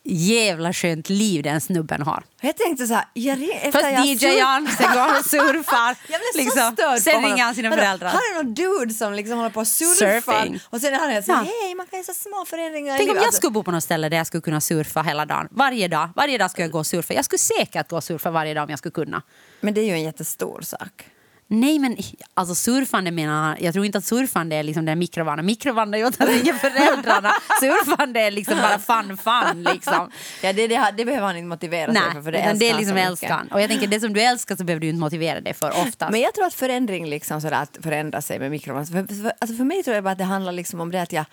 [0.09, 2.23] jävla skönt liv den snubben har.
[2.41, 5.97] Jag tänkte så här, jag ring, efter Först DJar sen går han och surfar.
[6.09, 6.61] Jag blev liksom.
[6.69, 8.09] så störd Sen ringer han sina föräldrar.
[8.09, 10.33] Han är någon dude som liksom håller på och surfar.
[10.33, 10.61] Surfing.
[10.71, 11.37] Och sen är han helt så Ja.
[11.63, 14.09] hej man kan göra så små förändringar Tänk om jag skulle bo på något ställe
[14.09, 15.49] där jag skulle kunna surfa hela dagen.
[15.51, 16.09] Varje dag.
[16.17, 17.15] Varje dag skulle jag gå och surfa.
[17.15, 19.23] Jag skulle säkert gå och surfa varje dag om jag skulle kunna.
[19.61, 21.07] Men det är ju en jättestor sak.
[21.49, 21.97] Nej men
[22.35, 25.47] alltså surfande menar jag tror inte att surfande är liksom den mikrovanan.
[25.47, 27.31] Mikrovanan är ju att han ringer föräldrarna.
[27.61, 30.11] surfande är liksom bara fun fun liksom.
[30.43, 32.77] Ja, det, det, det behöver han inte motivera sig Nej, för, för det, det är
[32.77, 33.49] liksom älskan.
[33.53, 36.13] Och jag tänker det som du älskar så behöver du inte motivera dig för oftast.
[36.13, 38.87] Men jag tror att förändring, liksom sådär, att förändra sig med mikron...
[38.87, 41.13] För, för, alltså för mig tror jag bara att det handlar liksom om det att
[41.13, 41.25] jag,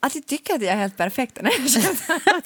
[0.00, 1.38] att jag tycker att jag är helt perfekt.
[1.42, 1.52] Nej,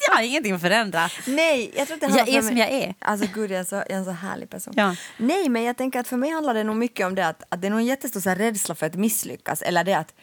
[0.09, 1.09] jag har ingenting att förändra.
[1.27, 2.95] Nej, jag tror det Jag är som jag är.
[2.99, 4.73] Alltså gud, jag är, så, jag är en så härlig person.
[4.77, 4.95] Ja.
[5.17, 7.61] Nej, men jag tänker att för mig handlar det nog mycket om det att, att
[7.61, 9.61] det är nog en jättestor så här, rädsla för att misslyckas.
[9.61, 10.13] Eller det att,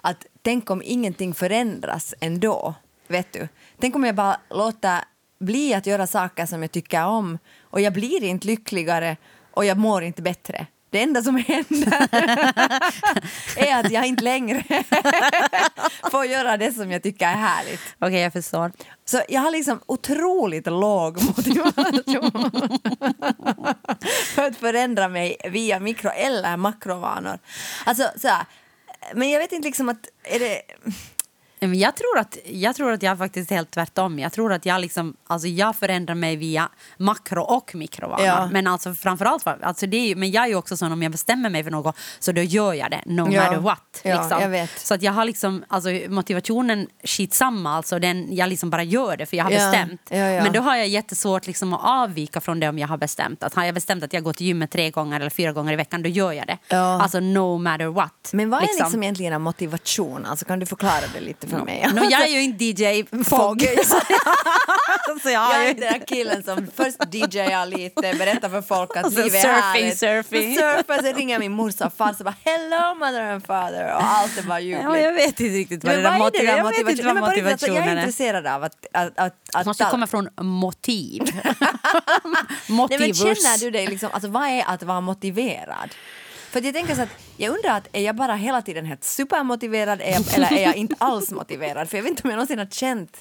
[0.00, 2.74] att tänk om ingenting förändras ändå.
[3.08, 3.48] Vet du?
[3.80, 4.98] Tänk om jag bara låter
[5.40, 9.16] bli att göra saker som jag tycker om och jag blir inte lyckligare
[9.50, 10.66] och jag mår inte bättre.
[10.90, 12.08] Det enda som händer
[13.56, 14.64] är att jag inte längre
[16.10, 17.80] får göra det som jag tycker är härligt.
[17.98, 18.72] Okej, jag förstår.
[19.04, 22.50] Så jag har liksom otroligt låg motivation
[24.34, 27.38] för att förändra mig via mikro eller makrovanor.
[27.86, 28.44] Alltså, så här,
[29.14, 30.08] men jag vet inte liksom att...
[30.22, 30.62] Är det,
[31.60, 34.18] Jag tror, att, jag tror att jag faktiskt är helt tvärtom.
[34.18, 38.26] Jag tror att jag, liksom, alltså jag förändrar mig via makro och mikrovanor.
[38.26, 38.48] Ja.
[38.52, 41.50] Men alltså framförallt, alltså det är men jag är ju också sån om jag bestämmer
[41.50, 43.44] mig för något så då gör jag det no Ja.
[43.44, 44.00] matter what.
[44.04, 44.40] Ja, liksom.
[44.42, 44.78] jag vet.
[44.78, 49.26] Så att jag har liksom, alltså motivationen skitsamma, alltså den, jag liksom bara gör det
[49.26, 50.00] för jag har bestämt.
[50.10, 50.42] ja, ja.
[50.42, 53.42] Men då har jag jättesvårt liksom att avvika från det om jag har bestämt.
[53.42, 55.76] Att har jag bestämt att jag går till gymmet tre gånger eller fyra gånger i
[55.76, 56.58] veckan, då gör jag det.
[56.68, 57.02] Ja.
[57.02, 58.30] Alltså no matter what.
[58.32, 60.26] men vad är liksom egentligen en motivation?
[60.26, 61.86] Alltså, kan du förklara det lite från mig.
[61.94, 63.60] No, jag är ju inte DJ Fogg.
[65.22, 69.12] Så jag Jag är den där killen som först DJar lite, berättar för folk att
[69.12, 69.98] livet är surfing, härligt.
[69.98, 70.54] surfing.
[70.54, 74.02] Så surfar, så ringer min morsa och farsa och bara hello mother and father och
[74.02, 74.84] allt är bara ljuvligt.
[74.84, 77.16] Ja, jag vet inte riktigt vad Men det där är det motiv- vet inte vad
[77.16, 77.98] alltså, motivationen Jag är är.
[77.98, 78.86] intresserad av att...
[78.92, 81.22] att, att, att måste komma från motiv.
[81.44, 81.54] Nej,
[82.68, 83.18] men Motivus.
[83.18, 85.90] känner du dig liksom, alltså vad är att vara motiverad?
[86.50, 90.00] För jag tänker så att, jag undrar att är jag bara hela tiden helt supermotiverad
[90.00, 91.88] är jag, eller är jag inte alls motiverad?
[91.90, 93.20] För jag vet inte om jag någonsin har känt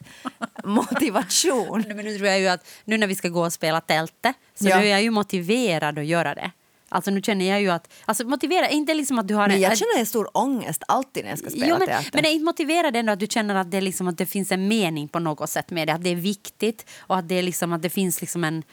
[0.64, 1.84] motivation.
[1.88, 4.68] Men nu tror jag ju att nu när vi ska gå och spela tältet så
[4.70, 4.80] Ja.
[4.80, 6.52] nu är jag ju motiverad att göra det.
[6.92, 9.62] Alltså nu känner jag ju att, alltså motivera, inte liksom att du har Men en-
[9.62, 12.10] jag känner en stor ångest alltid när jag ska spela Jo, men, teater.
[12.14, 14.68] men är inte motiverad ändå att du känner att det, liksom, att det finns en
[14.68, 15.94] mening på något sätt med det?
[15.94, 18.64] Att det är viktigt och att det, liksom, att det finns liksom en...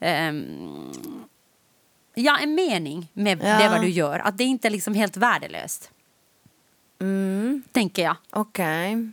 [0.00, 0.44] ehm,
[2.16, 3.58] ja, en mening med Ja.
[3.58, 4.18] det vad du gör.
[4.18, 5.90] Att det inte är liksom helt värdelöst.
[7.00, 7.62] Mm.
[7.72, 8.16] Tänker jag.
[8.30, 9.10] Okej.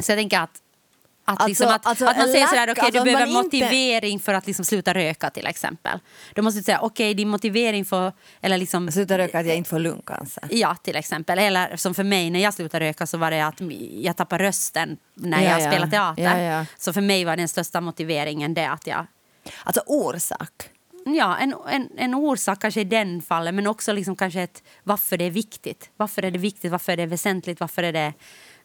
[0.00, 0.62] Så jag tänker att
[1.28, 3.56] att, Alltså- liksom att, alltså att man säger sådär, okej alltså du behöver man inte-
[3.56, 5.98] motivering för att liksom sluta röka till exempel.
[6.34, 9.70] Då måste du säga, okej din motivering för, eller liksom Sluta röka att jag inte
[9.70, 10.44] får lungcancer.
[10.50, 11.38] Ja, till exempel.
[11.38, 13.60] Eller som för mig när jag slutade röka så var det att
[14.00, 15.70] jag tappade rösten när Ja, jag ja.
[15.70, 16.22] spelade teater.
[16.22, 16.66] Ja, ja.
[16.78, 19.06] Så för mig var den största motiveringen det att jag...
[19.64, 20.70] Alltså orsak.
[21.14, 25.16] Ja, en, en, en orsak kanske i den fallet men också liksom kanske ett varför
[25.16, 25.90] det är viktigt.
[25.96, 26.70] Varför är det viktigt?
[26.70, 27.60] Varför är det väsentligt?
[27.60, 28.12] Varför är det...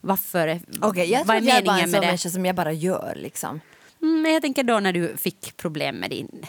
[0.01, 2.29] Varför, Okej, jag vad tror att jag är bara en meningen sån med det?
[2.29, 3.61] som jag bara gör liksom.
[4.01, 6.45] Mm, Men jag tänker då när du fick problem med din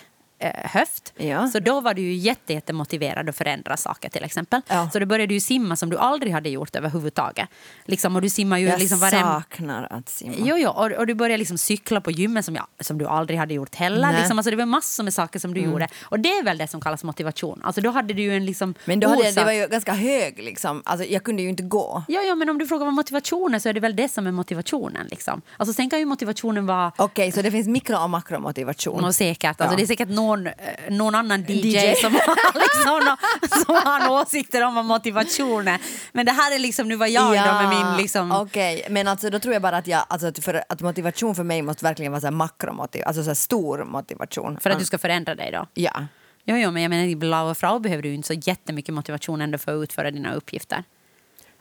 [0.65, 1.13] höft.
[1.17, 1.49] Ja.
[1.49, 4.61] Så då var du ju jätte, jättemotiverad att förändra saker till exempel.
[4.69, 4.91] Ja.
[4.93, 7.49] Så då började du simma som du aldrig hade gjort överhuvudtaget.
[7.85, 9.21] Liksom, och du simmar ju Jag liksom varje...
[9.21, 10.35] saknar att simma.
[10.39, 13.39] Jo, jo, och, och du började liksom cykla på gymmet som, jag, som du aldrig
[13.39, 14.09] hade gjort heller.
[14.09, 14.21] Mm.
[14.21, 15.89] Liksom, alltså det var massor med saker som du gjorde.
[16.03, 17.61] Och det är väl det som kallas motivation.
[17.65, 19.93] Alltså då hade du ju en liksom Men då hade jag, det var ju ganska
[19.93, 20.83] hög liksom.
[20.85, 22.03] Alltså jag kunde ju inte gå.
[22.09, 24.27] Ja, ja, men om du frågar vad motivation är så är det väl det som
[24.27, 25.07] är motivationen.
[25.11, 25.43] Liksom.
[25.57, 29.05] Alltså, sen kan ju motivationen vara Okej, så det finns mikro och makromotivation.
[29.05, 29.61] Och säkert.
[29.61, 29.77] Alltså, Ja.
[29.77, 30.53] Det är säkert någon, eh,
[30.91, 31.95] någon annan DJ, DJ.
[31.95, 33.17] Som, har liksom,
[33.65, 35.81] som har åsikter om vad motivation är.
[36.13, 37.97] Men det här är liksom nu vad jag då med min...
[37.97, 41.35] Liksom, Okej, men alltså då tror jag bara att, jag, alltså, att, för, att motivation
[41.35, 44.59] för mig måste verkligen vara så här makromotiv, alltså så här stor motivation.
[44.61, 45.67] för att du ska förändra dig då.
[45.75, 46.07] Ja.
[46.45, 49.59] Jo, jo, men jag menar i Blau Frau behöver du inte så jättemycket motivation ändå
[49.59, 50.85] för att utföra dina uppgifter.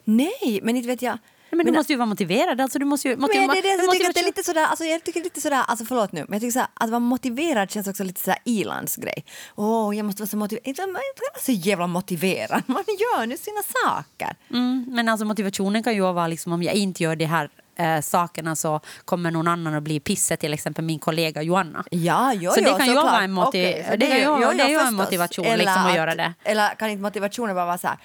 [0.03, 1.17] Nej, men inte vet jag.
[1.51, 2.61] Nej, men, du måste ju vara motiverad.
[2.61, 4.65] Alltså, du måste ju, men det, är det, jag tycker att det är lite sådär,
[4.65, 7.71] alltså jag tycker lite sådär, alltså förlåt nu, men jag tycker såhär, att vara motiverad
[7.71, 9.25] känns också lite sådär ilandsgrej.
[9.55, 10.67] Åh, jag måste vara så motiverad.
[10.67, 14.35] Inte vara så jävla motiverad, man gör nu sina saker.
[14.49, 18.01] Mm, men alltså motivationen kan ju vara liksom om jag inte gör de här eh,
[18.01, 21.83] sakerna så kommer någon annan att bli pisset, till exempel min kollega Joanna.
[21.91, 24.75] Ja, jo, Så det kan ju vara en motiv- det ju jo, det är ju
[24.79, 26.33] en motivation, Eller liksom, att göra det.
[26.43, 27.97] Eller kan inte motivationen bara vara så här,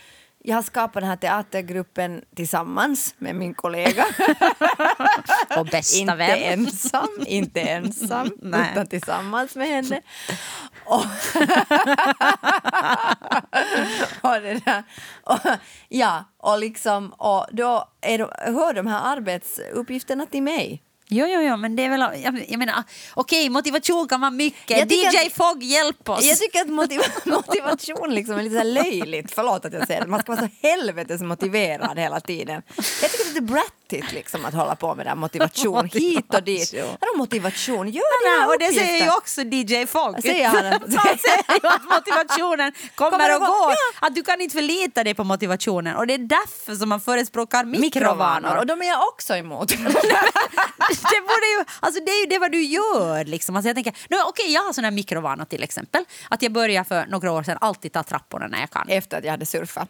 [0.48, 4.06] jag har skapat den här teatergruppen tillsammans med min kollega.
[5.56, 6.38] Och bästa inte vän.
[6.38, 8.68] ensam, inte ensam, Nej.
[8.72, 10.00] utan tillsammans med henne.
[10.84, 10.94] Och,
[14.20, 14.82] och där.
[15.22, 15.38] Och,
[15.88, 20.82] ja, och liksom, och då är de, hör de här arbetsuppgifterna till mig.
[21.08, 22.00] Jo, jo, jo, men det är väl...
[22.00, 22.82] Jag, jag menar,
[23.14, 24.92] okej, motivation kan vara mycket.
[24.92, 26.24] DJ att- Fogg, hjälp oss!
[26.24, 29.32] Jag tycker att motiv motivation liksom är lite så löjligt.
[29.34, 30.06] Förlåt att jag säger det.
[30.06, 32.62] Man ska vara så helvetes motiverad hela tiden.
[33.02, 36.74] Jag tycker är brattigt liksom att hålla på med här motivation hit och dit.
[36.74, 37.88] Vadå motivation?
[37.88, 40.22] Gör dina och det säger ju också DJ Fogg.
[40.22, 40.64] Säger han
[40.96, 43.66] han säger ju att motivationen kommer, Kommer och går.
[43.66, 43.74] går.
[44.06, 45.96] Att du kan inte förlita dig på motivationen.
[45.96, 48.56] Och det är därför som man förespråkar mikrovanor.
[48.56, 49.68] Och de är jag också emot.
[49.68, 49.76] det,
[51.20, 53.24] borde ju, alltså det är ju det vad du gör.
[53.24, 53.56] Liksom.
[53.56, 56.04] Alltså jag, tänker, nu, okej, jag har sån här mikrovana till exempel.
[56.30, 58.88] Att jag började för några år sedan alltid ta trapporna när jag kan.
[58.88, 59.88] Efter att jag hade surfat.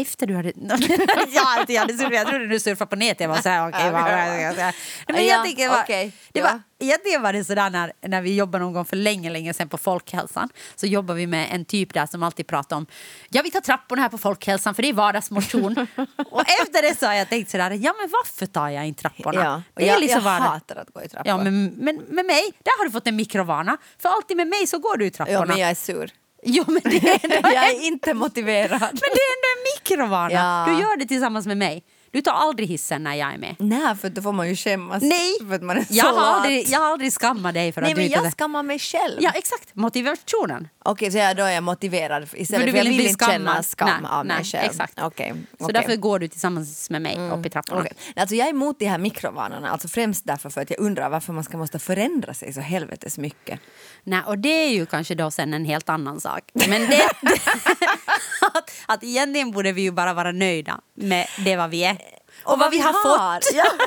[0.00, 0.52] Efter du hade...
[1.28, 3.20] ja, jag, hade surfat, jag trodde du surfade på nätet.
[3.20, 4.74] Jag var så här, okej, vad- vad- vad-
[5.08, 6.44] Men jag Ja, tänker, vad- okej, det ja.
[6.46, 9.68] var, egentligen var det sådär när, när vi jobbade någon gång för länge, länge sedan
[9.68, 10.48] på Folkhälsan.
[10.76, 12.86] Så jobbade vi med en typ där som alltid pratade om
[13.28, 15.72] jag vill ta trapporna här på Folkhälsan för det är vardagsmotion.
[16.30, 19.44] och efter det så har jag tänkt sådär, ja men varför tar jag inte trapporna?
[19.44, 21.28] Ja, det är jag, liksom jag vardag- hatar att gå i trappor.
[21.28, 23.76] Ja, men, men med mig, där har du fått en mikrovana.
[23.98, 25.38] För alltid med mig så går du i trapporna.
[25.38, 26.10] Ja, men jag är sur.
[26.48, 28.80] Jo, men det är ändå, jag är inte motiverad.
[28.80, 30.32] men det är ändå en mikrovana.
[30.32, 30.72] Ja.
[30.72, 31.84] Du gör det tillsammans med mig.
[32.16, 33.56] Du tar aldrig hissen när jag är med.
[33.58, 35.02] Nej, för då får man ju skämmas.
[35.02, 37.80] Nej, För att man är så jag, har aldrig, jag har aldrig skammat dig för
[37.80, 38.24] Nej, att du men inte...
[38.24, 39.18] jag skammar mig själv.
[39.20, 39.74] Ja, exakt.
[39.74, 40.68] Motivationen.
[40.84, 43.32] Okej, så jag, då är jag motiverad istället För du för jag vill inte vill
[43.32, 44.70] känna skam Nej, av mig nej, själv.
[44.70, 44.98] exakt.
[45.02, 45.74] Okej, Så okej.
[45.74, 47.80] därför går du tillsammans med mig upp i trapporna.
[47.80, 47.92] Okej.
[48.16, 51.32] Alltså jag är emot de här mikrovanorna, alltså främst därför för att jag undrar varför
[51.32, 53.60] man ska måste förändra sig så helvetes mycket.
[54.04, 56.42] Nej, och det är ju kanske då sen en helt annan sak.
[56.52, 57.02] Men det,
[58.86, 61.96] att, egentligen borde vi ju bara vara nöjda med det vad vi är.
[62.44, 63.50] och, vad vi har fått.
[63.54, 63.64] Ja.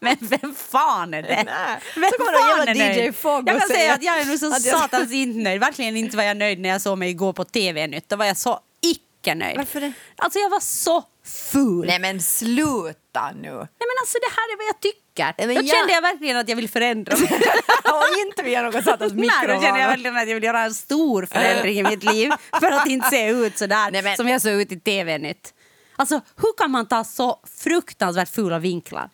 [0.00, 1.42] Men vem fan är det?
[1.46, 1.78] Nej.
[1.94, 3.12] Vem Så kommer det fan är DJ?
[3.12, 5.60] Fogg Jag och kan säga att jag är nu så satans inte nöjd.
[5.60, 8.08] Verkligen inte var jag nöjd när jag såg mig igår på TV-nytt.
[8.08, 9.56] Då var jag så icke nöjd.
[9.56, 9.92] Varför det?
[10.16, 11.86] Alltså jag var så full.
[11.86, 13.50] Nej men sluta nu!
[13.50, 15.01] Nej men alltså det här är vad jag tycker.
[15.18, 17.28] Nej, men då jag- kände jag verkligen att jag vill förändra mig.
[17.84, 20.74] och inte via något satans Nej, då kände jag verkligen att jag vill göra en
[20.74, 24.28] stor förändring i mitt liv för att inte se ut så där Nej, men- som
[24.28, 25.54] jag såg ut i TV-nytt.
[25.96, 29.10] Alltså hur kan man ta så fruktansvärt fula vinklar?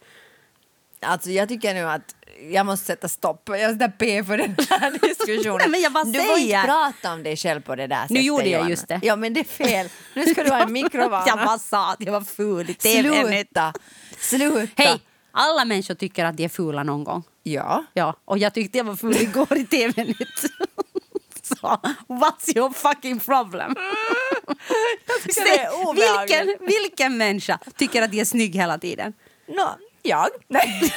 [1.02, 2.14] Alltså jag tycker nu att
[2.50, 3.42] jag måste sätta stopp.
[3.48, 5.70] Jag sätter P för den här diskussionen.
[5.70, 8.24] Nej, du får inte prata om dig själv på det där sättet.
[8.24, 8.70] gjorde jag Johanna.
[8.70, 9.00] just det.
[9.02, 9.88] Ja men det är fel.
[10.14, 11.24] Nu ska du ha en mikrovana.
[11.26, 13.48] Jag bara sa att jag var ful i TV-nytt.
[13.48, 13.72] Sluta!
[14.18, 14.82] Sluta!
[14.82, 15.00] Hej!
[15.32, 17.22] Alla människor tycker att de är fula någon gång.
[17.42, 17.84] Ja.
[17.92, 20.44] Ja, och jag tyckte jag var full igår i TV-nytt.
[21.42, 23.74] Så, what's your fucking problem?
[25.22, 26.30] tycker det är obehagligt.
[26.30, 29.12] vilken, vilken människa tycker att de är snygg hela tiden?
[29.48, 29.68] No,
[30.02, 30.28] jag?
[30.48, 30.92] Nej.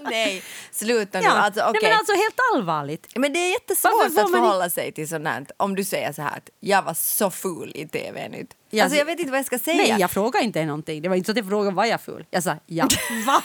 [0.00, 1.24] Nej, sluta nu.
[1.24, 1.30] Ja.
[1.30, 1.88] Alltså, Nej, okej.
[1.88, 3.06] men alltså helt allvarligt.
[3.14, 5.46] Men det är jättesvårt att förhålla sig till sånt här.
[5.56, 8.28] Om du säger så här att jag var så full i tv
[8.74, 8.78] nytt.
[8.78, 9.76] Ja, Alltså jag vet inte vad jag ska säga.
[9.76, 11.02] Nej, jag frågade inte någonting.
[11.02, 12.24] Det var inte så att jag frågade var jag full.
[12.30, 12.88] Jag sa ja,
[13.26, 13.42] va?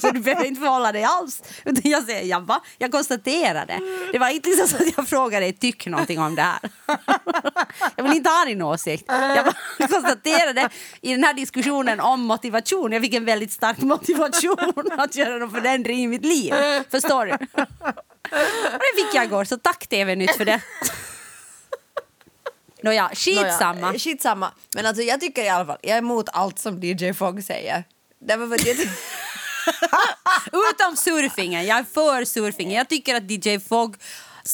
[0.00, 1.42] Så du behöver inte förhålla dig alls.
[1.64, 2.60] Utan jag säger ja, va?
[2.78, 3.80] Jag konstaterade.
[4.12, 6.58] Det var inte liksom så att jag frågade dig tyck någonting om det här.
[7.96, 9.04] Jag vill inte ha din åsikt.
[9.08, 9.54] Jag
[9.90, 10.68] konstaterade
[11.00, 12.92] i den här diskussionen om motivation.
[12.92, 16.54] Jag fick en väldigt stark motivation att göra någon förändring i mitt liv.
[16.90, 17.32] Förstår du?
[17.32, 17.38] Och
[18.80, 20.60] det fick jag igår, så tack TV-nytt för det.
[22.82, 23.80] Nåja, skitsamma.
[23.80, 24.52] Nåja, eh, skitsamma.
[24.74, 27.84] Men alltså jag tycker i alla fall, jag är emot allt som DJ Fogg säger.
[28.20, 28.76] Därför för jag,
[30.70, 31.66] Utom surfingen.
[31.66, 32.72] Jag är för surfingen.
[32.72, 33.96] Jag tycker att DJ Fogg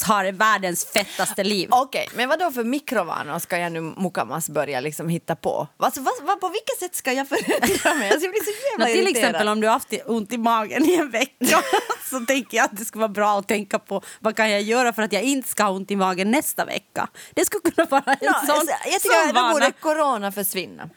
[0.03, 1.69] har världens fettaste liv.
[1.73, 5.69] Okej, men vad då för mikrovanor ska jag nu Mukamas börja liksom hitta på?
[5.77, 8.11] Alltså, vad, vad, på vilket sätt ska jag förändra mig?
[8.11, 9.25] Alltså, jag blir så jävla Nå, till irriterad.
[9.25, 11.63] exempel om du har haft ont i magen i en vecka
[12.11, 14.93] så tänker jag att det skulle vara bra att tänka på vad kan jag göra
[14.93, 17.09] för att jag inte ska ha ont i magen nästa vecka.
[17.35, 19.53] Det skulle kunna vara en Ja, sån, jag sån tycker då vana.
[19.53, 20.89] borde corona försvinna.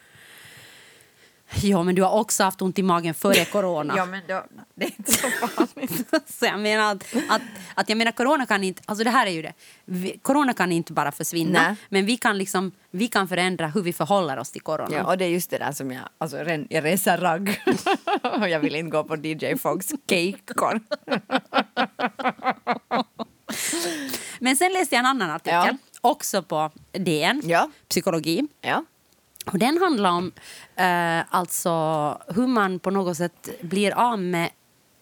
[1.62, 3.94] Ja, men du har också haft ont i magen före corona.
[3.98, 4.44] Ja, men då,
[4.76, 6.14] det är inte så farligt.
[6.40, 7.42] så jag menar att, att,
[7.76, 9.54] att jag menar corona kan inte, alltså det här är ju det.
[9.86, 11.76] Vi, corona kan inte bara försvinna, Nej.
[11.90, 14.96] men vi kan liksom, vi kan förändra hur vi förhåller oss till corona.
[14.96, 16.38] Ja, och det är just det där som jag, alltså
[16.70, 17.62] jag reser ragg.
[18.42, 20.80] och jag vill inte gå på DJ Fogs cake-kon.
[24.40, 25.78] Men sen läste jag en annan artikel, Ja.
[26.02, 27.70] också på DN, Ja.
[27.90, 28.48] psykologi.
[28.62, 28.84] Ja.
[29.52, 30.32] Och den handlar om
[30.76, 31.72] eh, alltså
[32.36, 34.50] hur man på något sätt blir av med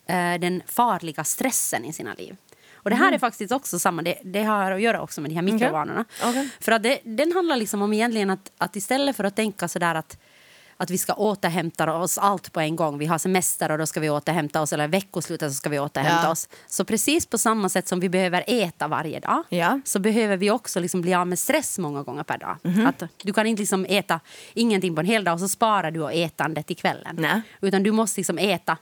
[0.07, 2.35] eh, den farliga stressen i sina liv.
[2.73, 5.35] Och det här är faktiskt också samma, det, det har att göra också med de
[5.35, 6.05] här mikrovanorna.
[6.23, 6.49] Okej.
[6.59, 9.95] För att det, den handlar liksom om egentligen att, att istället för att tänka sådär
[9.95, 10.17] att
[10.77, 12.97] att vi ska återhämta oss allt på en gång.
[12.97, 16.23] Vi har semester och då ska vi återhämta oss eller veckoslutet så ska vi återhämta
[16.23, 16.31] Ja.
[16.31, 16.49] oss.
[16.67, 19.79] Så precis på samma sätt som vi behöver äta varje dag Ja.
[19.85, 22.57] så behöver vi också liksom bli av med stress många gånger per dag.
[22.63, 22.87] Mhm.
[22.87, 24.19] Att du kan inte liksom äta
[24.53, 27.15] ingenting på en hel dag och så sparar du och ätandet till kvällen.
[27.19, 27.41] Nej.
[27.61, 28.77] Utan du måste liksom äta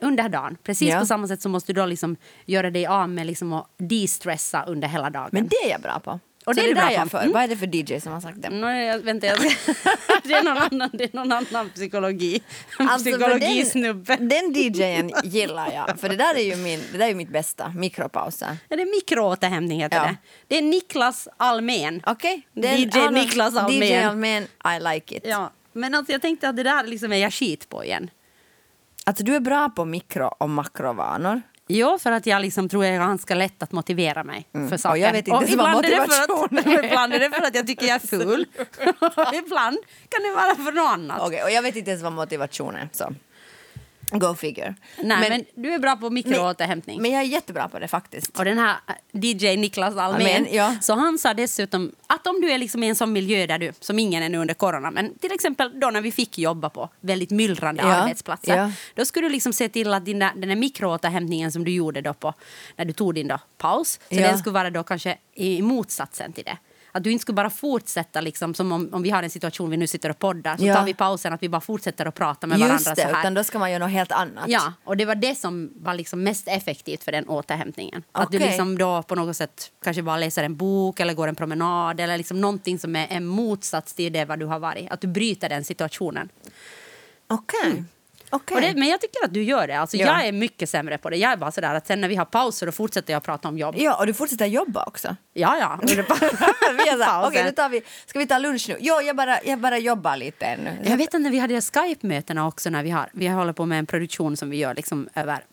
[0.00, 0.56] under dagen.
[0.62, 0.98] Precis Ja.
[1.00, 4.64] på samma sätt så måste du då liksom göra dig av med liksom att de-stressa
[4.64, 5.28] under hela dagen.
[5.32, 6.20] Men det är jag bra på.
[6.44, 7.18] Och det är du där jag för.
[7.18, 7.32] Mm.
[7.32, 8.50] Vad är det för DJ som har sagt det?
[8.50, 9.48] Nå, jag, vänta, jag ska...
[10.24, 12.42] det, är någon annan, det är någon annan psykologi.
[12.78, 14.16] Alltså, Psykologisnubbe.
[14.16, 17.28] Den, den DJen gillar jag, för det där är ju, min, det där är mitt
[17.28, 18.56] bästa, mikropauser.
[18.68, 20.02] Ja, det är mikroåterhämtning heter Ja.
[20.02, 20.16] det.
[20.48, 22.02] Det är Niklas Almen.
[22.06, 22.46] Okej?
[22.54, 23.82] DJ han har- Niklas Almen.
[23.88, 25.22] DJ Almen, I like it.
[25.26, 28.10] Ja, men alltså jag tänkte att det där liksom är jag skit på igen.
[29.04, 31.42] Alltså du är bra på mikro och makrovanor.
[31.68, 34.90] Jo, för att jag liksom tror jag är ganska lätt att motivera mig för saker.
[34.90, 37.86] Och jag vet inte vad ibland är att, ibland är det för att jag tycker
[37.86, 38.46] jag är ful.
[38.98, 41.20] Och ibland kan det vara för något annat.
[41.20, 42.88] Okej, och jag vet inte ens vad motivation är.
[42.92, 43.14] Så.
[44.18, 44.74] Go figure.
[44.98, 47.02] Nej, men, du är bra på mikroåterhämtning.
[47.02, 48.38] men jag är jättebra på det faktiskt.
[48.38, 50.76] Och den här äh, DJ Niklas Almen, ja.
[50.80, 53.72] så han sa dessutom att om du är liksom i en sån miljö där du,
[53.80, 56.88] som ingen är nu under corona, men till exempel då när vi fick jobba på
[57.00, 58.70] väldigt myllrande Ja, arbetsplatser, ja.
[58.94, 62.00] då skulle du liksom se till att din där, den där mikroåterhämtningen som du gjorde
[62.00, 62.34] då på,
[62.76, 66.44] när du tog din då paus, så den skulle vara då kanske i motsatsen till
[66.44, 66.56] det.
[66.94, 69.76] Att du inte skulle bara fortsätta, liksom, som om, om vi har en situation vi
[69.76, 70.74] nu sitter och poddar, så Ja.
[70.74, 73.20] tar vi pausen att vi bara fortsätter att prata med varandra Just det, så här.
[73.20, 74.44] utan då ska man göra något helt annat.
[74.48, 78.02] Ja, och det var det som var liksom mest effektivt för den återhämtningen.
[78.12, 81.34] Att du liksom då på något sätt kanske bara läser en bok eller går en
[81.36, 84.90] promenad eller liksom någonting som är en motsats till det vad du har varit.
[84.90, 86.28] Att du bryter den situationen.
[87.28, 87.58] Okej.
[87.70, 87.84] Okej.
[88.32, 89.78] Och det, men jag tycker att du gör det.
[89.78, 90.06] Alltså, Ja.
[90.06, 91.16] Jag är mycket sämre på det.
[91.16, 93.58] Jag är bara sådär att sen när vi har pauser då fortsätter jag prata om
[93.58, 93.74] jobb.
[93.78, 95.16] Ja, och du fortsätter jobba också.
[95.32, 95.78] Ja, ja.
[97.28, 98.76] Okej, nu tar vi, ska vi ta lunch nu?
[98.80, 100.78] Jo, jag bara, jag bara jobbar lite ännu.
[100.84, 103.86] Jag vet inte, vi hade Skype-mötena också när vi har, vi håller på med en
[103.86, 105.44] produktion som vi gör liksom över,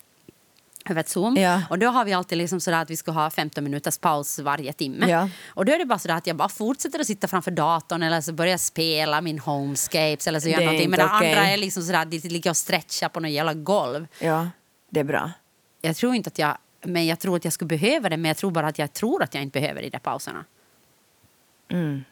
[0.89, 1.38] över Zoom.
[1.38, 1.62] Ja.
[1.69, 4.73] Och då har vi alltid liksom sådär att vi ska ha 15 minuters paus varje
[4.73, 5.10] timme.
[5.10, 5.30] Ja.
[5.47, 8.21] Och då är det bara sådär att jag bara fortsätter att sitta framför datorn eller
[8.21, 10.89] så börjar jag spela min homescapes eller så gör någonting.
[10.89, 11.30] Men okej.
[11.30, 14.08] andra är liksom sådär att det ligger och stretchar på något jävla golv.
[14.19, 14.49] Ja,
[14.89, 15.32] det är bra.
[15.82, 18.38] Jag tror inte att jag, men jag tror att jag skulle behöva det men jag
[18.38, 20.45] tror bara att jag tror att jag inte behöver de där pauserna.
[21.69, 22.04] Mm.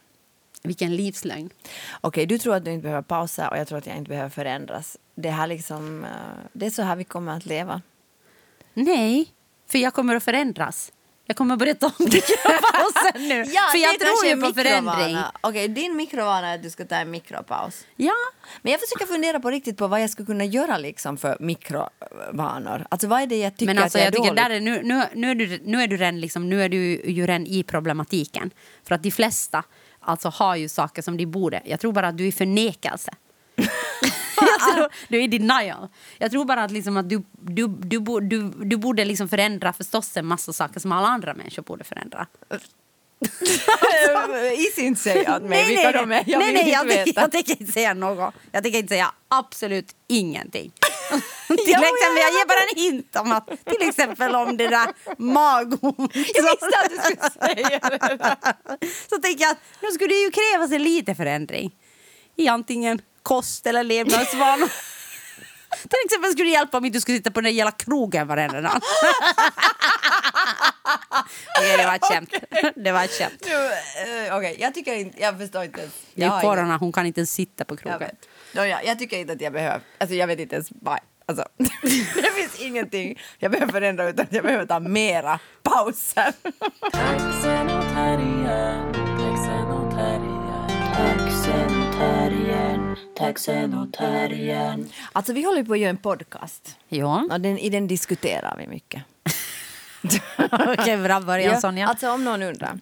[0.63, 1.49] Vilken livslögn.
[2.01, 4.29] Okej, du tror att du inte behöver pausa och jag tror att jag inte behöver
[4.29, 4.97] förändras.
[5.15, 6.09] Det, här liksom, eh,
[6.53, 7.81] det är så här vi kommer att leva.
[8.85, 9.33] Nej,
[9.71, 10.91] för jag kommer att förändras.
[11.25, 12.21] Jag kommer att börja ta om det
[12.73, 13.45] pausen nu.
[13.45, 15.17] för jag tror ju på förändring.
[15.41, 17.85] Okej, din mikrovana är att du ska ta en mikropaus.
[17.95, 18.13] Ja,
[18.61, 22.87] Men jag försöker fundera på riktigt på vad jag skulle kunna göra liksom för mikrovanor.
[22.89, 24.59] Alltså vad är det jag tycker men alltså, att jag jag är tycker där är,
[24.59, 27.45] nu, nu, nu, är du, nu är du redan liksom, nu är du ju redan
[27.45, 28.51] i problematiken.
[28.83, 29.63] För att de flesta
[29.99, 31.61] alltså, har ju saker som de borde.
[31.65, 33.11] Jag tror bara att du är förnekelse.
[34.75, 35.87] tror, du är i denial.
[36.17, 40.17] Jag tror bara att, liksom att du, du, du, du, du borde liksom förändra förstås
[40.17, 42.27] en massa saker som alla andra människor borde förändra.
[44.57, 46.23] Is inte säga åt mig vilka de är.
[46.27, 47.21] Jag nej, vill nej, inte jag, veta.
[47.21, 48.33] jag tänker inte säga något.
[48.51, 50.71] Jag tänker inte säga absolut ingenting.
[51.47, 54.67] till men exempel, jag- jag ger bara en hint om att till exempel om det
[54.67, 56.11] där magont.
[56.15, 58.87] Jag visste att du skulle säga det.
[59.09, 61.75] Så tänker jag att nu skulle det ju krävas en liten förändring
[62.35, 64.67] i antingen kost eller levnadsvanor.
[65.81, 68.27] Till exempel skulle det hjälpa om inte du skulle sitta på den där jävla krogen
[68.27, 68.71] varenda dag.
[71.59, 72.33] Okej, det var ett skämt.
[72.75, 73.43] Det var ett skämt.
[73.45, 73.55] Nu,
[74.27, 75.93] eh, Okej, jag tycker inte, jag förstår inte ens.
[76.13, 77.99] Det Jag är corona, hon kan inte ens sitta på Jag, krogen.
[77.99, 78.27] vet.
[78.53, 81.45] Nåja, jag tycker inte att jag behöver, alltså jag vet inte ens vad, alltså
[82.15, 86.33] det finns ingenting jag behöver förändra utan jag behöver ta mera pauser.
[91.97, 94.89] Terriern, taxen och terriern.
[95.11, 98.67] Alltså vi håller på att göra en podcast Ja, och den, i den diskuterar vi
[98.67, 99.03] mycket.
[100.51, 101.87] okej, bra början Sonja.
[101.87, 102.79] Alltså om någon undrar.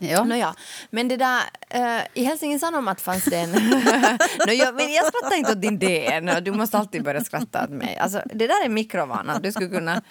[0.00, 0.24] Ja.
[0.24, 0.54] Nåja,
[0.90, 3.50] men det där, eh, i Helsingin Sanomat fanns det en...
[4.46, 7.70] Nå, jag, men jag skrattar inte åt din DN, du måste alltid börja skratta åt
[7.70, 7.96] mig.
[7.96, 10.02] Alltså, det där är mikrovana, du skulle kunna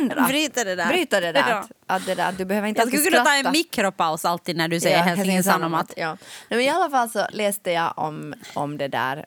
[0.00, 0.22] ändra.
[0.22, 0.86] Bryta det där.
[0.88, 1.48] Bryta det där.
[1.50, 1.56] Ja.
[1.56, 3.48] Att, att det där du behöver inte Jag skulle kunna ta skratta.
[3.48, 5.92] en mikropaus alltid när du säger Ja, Helsingin Sanomat.
[5.96, 6.08] Ja.
[6.08, 9.24] Nej, men I alla fall så läste jag om, om det där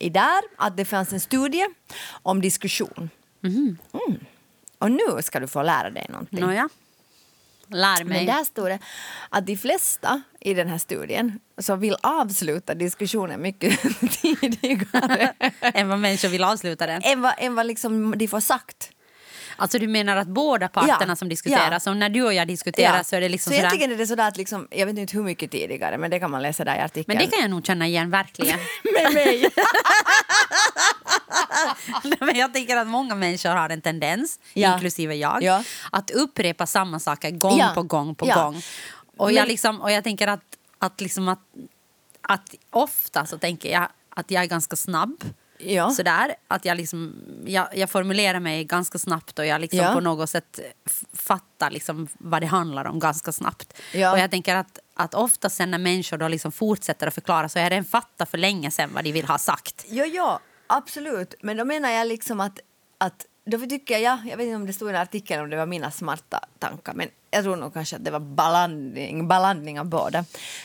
[0.00, 1.66] i där, att det fanns en studie
[2.22, 3.10] om diskussion.
[3.40, 3.78] Mhm.
[4.08, 4.20] Mm.
[4.78, 6.40] Och nu ska du få lära dig någonting.
[6.40, 6.68] Nåja,
[7.72, 8.26] lär mig.
[8.26, 8.78] Men där står det
[9.28, 13.80] att de flesta i den här studien som vill avsluta diskussionen mycket
[14.22, 17.02] tidigare Än vad människor vill avsluta den.
[17.04, 18.90] än vad, än vad liksom de får sagt.
[19.56, 21.16] Alltså du menar att båda parterna Ja.
[21.16, 21.80] som diskuterar, Ja.
[21.80, 23.66] som när du och jag diskuterar så är det liksom så sådär.
[23.68, 26.30] egentligen är det sådär att liksom, jag vet inte hur mycket tidigare men det kan
[26.30, 27.18] man läsa där i artikeln.
[27.18, 28.58] Men det kan jag nog känna igen verkligen.
[28.94, 29.50] med mig.
[32.20, 34.74] Men jag tänker att många människor har en tendens, Ja.
[34.74, 35.64] inklusive jag, Ja.
[35.92, 37.70] att upprepa samma saker gång Ja.
[37.74, 38.34] på gång på Ja.
[38.44, 38.62] gång.
[39.16, 40.44] Och, jag Men- liksom, och jag tänker att,
[40.78, 41.40] att, liksom att,
[42.22, 45.24] att ofta så tänker jag att jag är ganska snabb.
[45.58, 45.90] Ja.
[45.90, 47.14] Sådär, att jag, liksom,
[47.46, 49.92] jag, jag formulerar mig ganska snabbt och jag liksom Ja.
[49.92, 50.60] på något sätt
[51.12, 53.72] fattar liksom vad det handlar om ganska snabbt.
[53.92, 54.12] Ja.
[54.12, 57.58] Och jag tänker att, att ofta sen när människor då liksom fortsätter att förklara så
[57.58, 59.84] är det en fattat för länge sen vad de vill ha sagt.
[59.88, 60.38] Jo, jo,
[60.76, 61.34] absolut.
[61.42, 62.60] Men då menar jag liksom att,
[62.98, 65.66] att då tycker jag, jag vet inte om det stod i artikeln om det var
[65.66, 70.24] mina smarta tankar, men jag tror nog kanske att det var blandning, blandning av båda.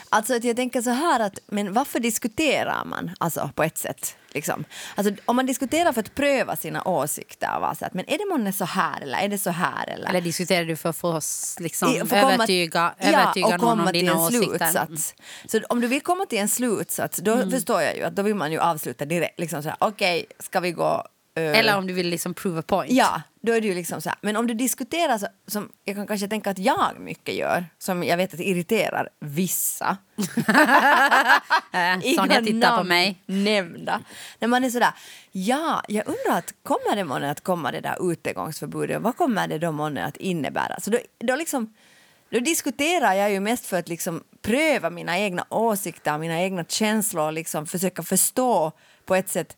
[0.10, 4.15] Alltså att jag tänker så här att, men varför diskuterar man alltså på ett sätt?
[4.32, 4.65] Liksom?
[4.95, 8.25] Alltså, om man diskuterar för att pröva sina åsikter vara så att, men är det
[8.30, 10.10] månne så här eller är det så här eller?
[10.10, 13.49] Eller diskuterar du för att få oss liksom, I- få komma- övertyga, övertyga ja, och
[13.51, 14.45] någon komma om till dina en åsikter?
[14.45, 14.58] Mm.
[14.58, 15.15] slutsats.
[15.47, 18.36] Så om du vill komma till en slutsats, då förstår jag ju att då vill
[18.36, 19.39] man ju avsluta direkt.
[19.39, 21.03] Liksom okej, ska vi gå...
[21.38, 22.91] eh, Eller om du vill liksom prove a point.
[22.91, 24.17] Ja, då är det ju liksom så här.
[24.21, 28.04] Men om du diskuterar så, som jag kan kanske tänka att jag mycket gör, som
[28.04, 29.97] jag vet att irriterar vissa.
[31.71, 33.21] Äh, Sonja tittar på mig.
[33.26, 34.02] Nämnda.
[34.39, 34.93] När man är sådär,
[35.32, 39.47] ja, jag undrar att kommer det månne att komma det där utegångsförbudet och vad kommer
[39.47, 40.80] det då månne att innebära?
[40.80, 41.73] Så då, då liksom
[42.30, 47.26] då diskuterar jag ju mest för att liksom pröva mina egna åsikter, mina egna känslor
[47.26, 48.71] och liksom försöka förstå
[49.06, 49.58] på ett sätt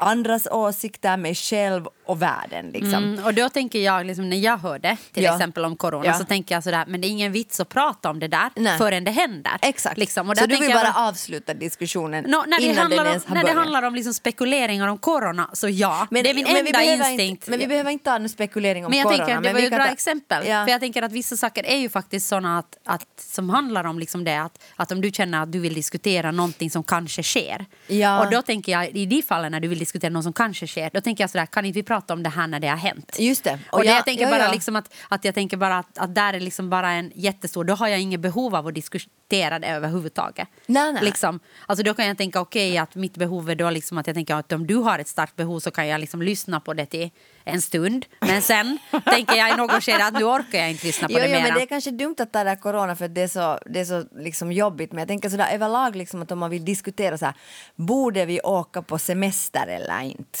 [0.00, 2.70] andras åsikter, mig själv och världen.
[2.70, 2.94] Liksom.
[2.94, 5.34] Mm, och då tänker jag, liksom, när jag hör det, till Ja.
[5.34, 6.14] exempel om corona, Ja.
[6.14, 8.78] så tänker jag sådär, men det är ingen vits att prata om det där Nej.
[8.78, 9.52] förrän det händer.
[9.62, 9.98] Exakt.
[9.98, 10.30] Liksom.
[10.30, 13.10] Och så du vill jag bara avsluta diskussionen Nå, när det innan handlar den om,
[13.10, 16.06] ens har när det handlar om liksom spekuleringar om corona, så ja.
[16.10, 17.20] Men, det är min men vi enda behöver instinkt.
[17.42, 19.26] Inte, men vi behöver inte ha någon spekulering om Men jag corona.
[19.26, 20.46] tänker, det men var ju ett bra ta- exempel.
[20.46, 20.64] Ja.
[20.64, 23.98] För jag tänker att vissa saker är ju faktiskt såna att, att, som handlar om
[23.98, 27.66] liksom det att, att om du känner att du vill diskutera någonting som kanske sker.
[27.86, 28.24] Ja.
[28.24, 30.90] Och då tänker jag, i de fallen när du vill diskutera något som kanske sker,
[30.94, 33.16] då tänker jag sådär, kan inte vi prata om det här när det har hänt?
[33.18, 33.58] Just det.
[33.70, 34.52] Och, det, jag- jag tänker ja, bara ja.
[34.52, 37.74] liksom att, att jag tänker bara att, att där är liksom bara en jättestor, då
[37.74, 40.48] har jag inget behov av att diskutera det överhuvudtaget.
[40.66, 41.04] Nej, nej.
[41.04, 44.16] Liksom, alltså då kan jag tänka okej att mitt behov är då liksom att jag
[44.16, 46.86] tänker att om du har ett starkt behov så kan jag liksom lyssna på det
[46.86, 47.10] till
[47.44, 48.06] en stund.
[48.20, 51.18] Men sen tänker jag i något skede att nu orkar jag inte lyssna på Jo,
[51.18, 51.42] det jo, mera.
[51.42, 53.58] men det är kanske dumt att ta det här corona för att det är så,
[53.66, 54.92] det är så liksom jobbigt.
[54.92, 57.34] Men jag tänker sådär överlag liksom att om man vill diskutera så här,
[57.76, 60.38] borde vi åka på semester eller inte?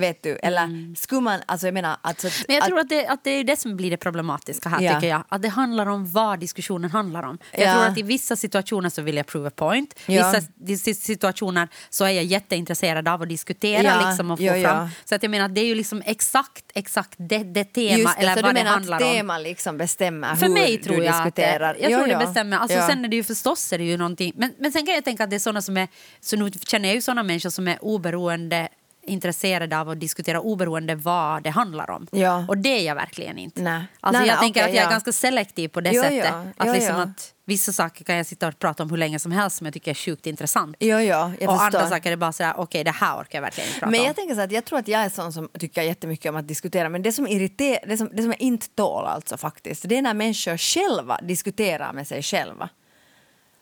[0.00, 0.36] Vet du?
[0.36, 2.44] Eller skulle man, alltså jag menar alltså att, Mm.
[2.48, 4.94] Men jag tror att det, att det är det som blir det problematiska här Ja.
[4.94, 5.24] tycker jag.
[5.28, 7.38] Att det handlar om vad diskussionen handlar om.
[7.54, 7.64] För Ja.
[7.66, 9.94] Jag tror att i vissa situationer så vill jag prove a point.
[10.06, 10.34] Ja.
[10.54, 14.88] Vissa situationer så är jag jätteintresserad av att diskutera liksom, och få fram.
[15.04, 16.39] Så att jag menar att det är ju liksom exakt,
[16.74, 19.08] exakt det, det tema Just det, eller så vad du det menar handlar att om.
[19.12, 21.76] tema liksom bestämmer För hur mig du tror jag att det, diskuterar?
[21.80, 22.56] jag tror Jo, det bestämmer.
[22.56, 22.86] Alltså, Ja.
[22.86, 24.32] Sen är det ju förstås är det ju någonting.
[24.36, 25.88] Men, men sen kan jag tänka att det är såna som är,
[26.20, 28.68] så nu känner jag ju såna människor som är oberoende
[29.10, 32.06] intresserade av att diskutera oberoende vad det handlar om.
[32.10, 32.44] Ja.
[32.48, 33.62] Och det är jag verkligen inte.
[33.62, 33.84] Nej.
[34.00, 34.90] Alltså Nej, jag nej, tänker okej, att jag är ja.
[34.90, 36.24] ganska selektiv på det Jo, sättet.
[36.24, 36.44] ja.
[36.56, 37.02] Att, Jo, liksom ja.
[37.02, 39.74] att vissa saker kan jag sitta och prata om hur länge som helst som jag
[39.74, 40.76] tycker är sjukt intressant.
[40.80, 41.78] Jo, ja, jag och förstår.
[41.78, 44.06] andra saker är bara sådär, okej det här orkar jag verkligen inte prata Men om.
[44.06, 46.48] jag tänker så att jag tror att jag är sån som tycker jättemycket om att
[46.48, 49.96] diskutera men det som irriterar, det som, det som jag inte tål alltså faktiskt, det
[49.98, 52.68] är när människor själva diskuterar med sig själva.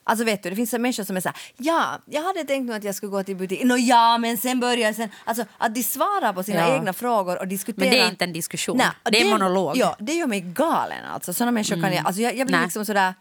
[0.08, 2.76] Alltså vet du, det finns människor som är så här, ja, jag hade tänkt nog
[2.76, 5.82] att jag skulle gå till butiken, Nå ja, men sen börjar sen, alltså att de
[5.82, 6.74] svarar på sina Ja.
[6.74, 7.86] egna frågor och diskuterar.
[7.90, 8.76] Men det är inte en diskussion.
[8.76, 9.76] Nej, Det är en monolog.
[9.76, 9.88] Mm.
[9.88, 11.32] Ja, det gör mig galen alltså.
[11.32, 12.66] Sådana människor kan jag, alltså jag, jag blir Nej.
[12.66, 13.14] liksom sådär,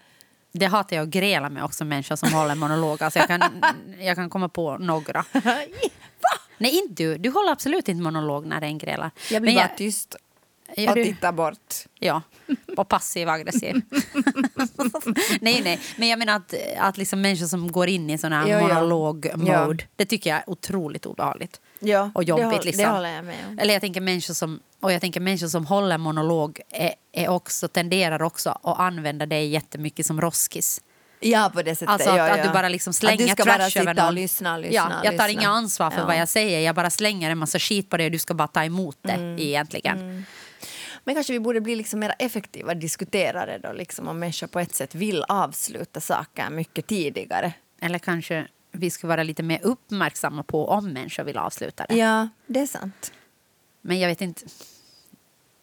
[0.52, 3.04] Det hatar jag att gräla med också, människor som håller monolog.
[3.04, 3.42] Alltså jag, kan,
[4.00, 5.26] jag kan komma på några.
[6.58, 7.18] Nej, inte du.
[7.18, 9.12] Du håller absolut inte monolog när det är en grälar.
[9.32, 10.16] jag blir Men bara tyst
[10.76, 11.04] Gör och du?
[11.06, 11.74] tittar bort.
[12.00, 12.22] Ja,
[12.78, 13.76] och passiv aggressiv.
[15.42, 15.80] nej, nej.
[15.98, 18.62] Men jag menar att, att liksom människor som går in i sån här Jo, ja.
[18.68, 21.62] monolog-mode, det tycker jag är otroligt obehagligt.
[21.80, 22.46] Ja, och det jobbigt.
[22.46, 22.84] håll- liksom.
[22.84, 23.60] det håller jag med om.
[23.60, 27.68] Eller jag tänker människor som, och jag tänker människor som håller monolog är, är också,
[27.68, 30.82] tenderar också att använda det jättemycket som roskis.
[31.20, 31.90] Ja, på det sättet.
[31.90, 32.44] Alltså att, ja, att ja.
[32.44, 34.06] du bara liksom Att slänger du ska trash bara sitta över någon.
[34.08, 34.76] och lyssna lyssna.
[34.76, 35.42] ja, jag tar lyssna.
[35.42, 36.06] inga ansvar för Ja.
[36.06, 36.60] vad jag säger.
[36.60, 39.12] Jag bara slänger en massa skit på det och du ska bara ta emot det
[39.12, 39.40] Mm.
[39.40, 40.26] egentligen.
[41.08, 44.76] Men kanske vi borde bli liksom mer effektiva diskuterare då, liksom om människor på ett
[44.76, 47.54] sätt vill avsluta saker mycket tidigare.
[47.82, 51.96] Eller kanske vi ska vara lite mer uppmärksamma på om människor vill avsluta det.
[51.96, 53.12] Ja, det är sant.
[53.82, 54.46] Men jag vet inte.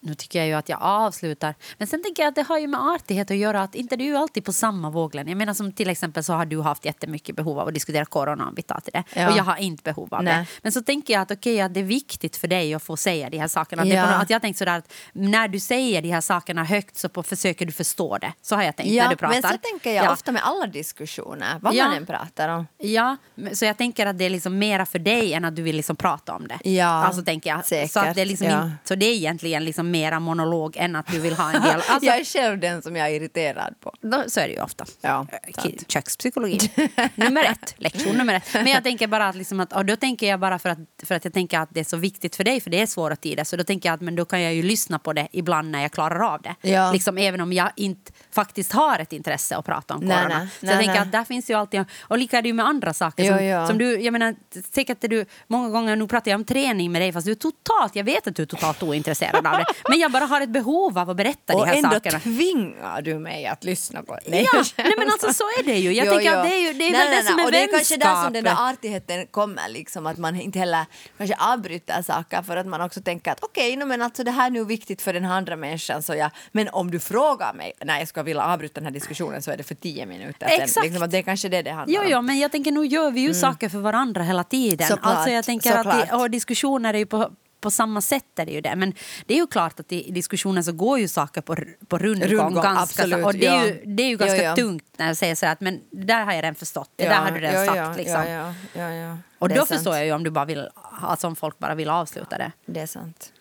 [0.07, 1.55] Nu tycker jag ju att jag avslutar.
[1.79, 3.63] Men sen tänker jag att det har ju med artighet att göra.
[3.63, 5.29] Att inte du är alltid på samma våglängd.
[5.29, 8.49] Jag menar som till exempel så har du haft jättemycket behov av att diskutera corona
[8.49, 9.05] om vi tar till det.
[9.15, 9.31] Ja.
[9.33, 10.37] Och jag har inte behov av Nej.
[10.37, 10.47] det.
[10.63, 13.31] Men så tänker jag att okej, att det är viktigt för dig att få säga
[13.31, 13.83] de här sakerna.
[13.83, 14.11] Att, Ja.
[14.11, 17.23] något- att jag tänkt sådär att när du säger de här sakerna högt så på,
[17.23, 18.33] försöker du förstå det.
[18.43, 19.43] Så har jag tänkt när Ja, du pratar.
[19.43, 20.13] men så tänker jag Ja.
[20.13, 22.67] ofta med alla diskussioner, vad man än pratar om.
[22.79, 23.17] Ja,
[23.53, 25.97] så jag tänker att det är liksom mera för dig än att du vill liksom
[25.97, 26.71] prata om det.
[26.71, 27.57] Ja, alltså, tänker jag.
[27.59, 30.97] Så, att det är säkert, liksom in, så det är egentligen liksom mera monolog än
[30.97, 31.81] att du vill ha en del...
[31.89, 33.93] Alltså, jag är själv den som jag är irriterad på.
[34.01, 34.85] då, så är det ju ofta.
[35.01, 35.85] Ja, Eh, sant.
[35.93, 36.71] Kökspsykologi.
[37.15, 37.75] nummer ett.
[37.79, 38.55] Lektion nummer ett.
[38.55, 41.15] Men jag tänker bara att, liksom att och då tänker jag bara för att, för
[41.15, 43.45] att jag tänker att det är så viktigt för dig, för det är svåra tider.
[43.45, 45.83] Så då tänker jag att men då kan jag ju lyssna på det ibland när
[45.83, 46.55] jag klarar av det.
[46.71, 46.93] Ja.
[46.93, 50.39] Liksom, även om jag inte faktiskt har ett intresse att prata om Nej, corona.
[50.39, 52.55] nej, så nej, jag tänker att där finns ju alltid, och lika är det ju
[52.55, 53.25] med andra saker.
[53.25, 53.67] Jo, som, ja.
[53.67, 54.35] som du, jag menar,
[54.75, 57.37] säkert är du, många gånger, nu pratar jag om träning med dig, fast du är
[57.37, 59.65] totalt, jag vet att du är totalt ointresserad av det.
[59.89, 62.21] Men jag bara har ett behov av att berätta Och de här ändå sakerna.
[62.21, 64.41] tvingar du mig att lyssna på det.
[64.41, 65.93] Ja, nej men alltså så är det ju.
[65.93, 66.39] Jag Jo, tänker jo.
[66.39, 67.43] att det är, ju, det är Nej, väl nej, det som nej.
[67.45, 68.33] är Och det är kanske där som vänskap.
[68.33, 70.85] den där artigheten kommer, liksom, att man inte heller
[71.19, 74.47] kanske avbryter saker för att man också tänker att okej, no, men alltså det här
[74.47, 77.99] är nu viktigt för den andra människan så jag, men om du frågar mig när
[77.99, 80.61] jag ska vilja avbryta den här diskussionen så är det för tio minuter sen.
[80.63, 80.87] Exakt.
[80.87, 82.09] Liksom, att det är kanske det det handlar Jo, om.
[82.11, 84.87] jo, men jag tänker nu gör vi ju saker för varandra hela tiden.
[84.87, 84.89] Mm.
[84.97, 86.21] Såklart, alltså jag tänker att såklart.
[86.21, 87.31] och diskussioner är ju på
[87.65, 88.77] på samma sätt är det ju det.
[88.77, 88.95] Men
[89.27, 91.57] det är ju klart att i diskussionen så går ju saker på,
[91.89, 92.29] på rundgång.
[92.29, 93.67] Rundgång, ganska, absolut, och det är, ja.
[93.67, 94.57] ju, det är ju ganska ja.
[94.57, 97.15] tungt när jag säger så att men det där har jag redan förstått, det där
[97.15, 97.77] har du redan ja, sagt.
[97.77, 98.21] ja, liksom.
[98.21, 99.19] Ja, ja, ja, ja.
[99.39, 99.69] Och då sant.
[99.69, 100.69] förstår jag ju om du bara vill,
[101.01, 102.53] alltså om folk bara vill avsluta det.
[102.67, 103.33] Det är sant.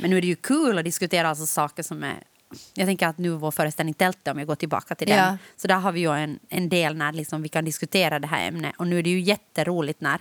[0.00, 2.22] Men nu är det ju kul att diskutera alltså saker som är...
[2.74, 5.36] Jag tänker att nu vår föreställning Tältet, om jag går tillbaka till den, Ja.
[5.56, 8.48] så där har vi ju en, en del när liksom vi kan diskutera det här
[8.48, 8.74] ämnet.
[8.78, 10.20] Och nu är det ju jätteroligt när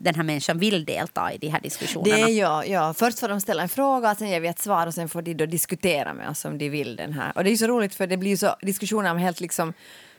[0.00, 2.16] den här människan vill delta i de här diskussionerna.
[2.16, 2.94] Det är ja, ja.
[2.94, 5.34] Först får de ställa en fråga, sen ger vi ett svar och sen får de
[5.34, 7.32] då diskutera med oss om de vill den här.
[7.34, 9.72] Och det är så roligt för det blir så diskussioner om helt liksom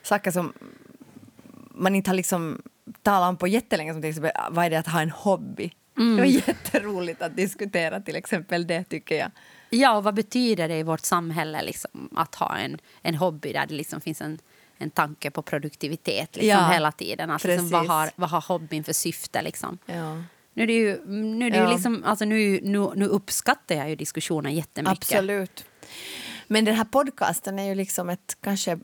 [0.04, 0.54] saker som
[1.72, 2.62] man inte har liksom
[3.04, 5.72] talat om på jättelänge som till exempel vad är det att ha en hobby?
[5.96, 9.32] Det var jätteroligt att diskutera till exempel det tycker jag.
[9.70, 13.66] Ja, och vad betyder det i vårt samhälle liksom, att ha en, en hobby där
[13.66, 14.40] det liksom finns en,
[14.80, 17.30] en tanke på produktivitet liksom, Ja, hela tiden?
[17.30, 19.42] Alltså, liksom, vad, har, vad har hobbyn för syfte?
[19.42, 19.78] Liksom?
[19.86, 20.24] Ja.
[20.54, 21.72] Nu, är det ju, nu, är det ju Ja.
[21.74, 24.98] liksom, alltså, nu, nu, nu uppskattar jag ju diskussionen jättemycket.
[24.98, 25.66] Absolut.
[26.48, 28.80] Men den här podcasten är ju liksom ett kanske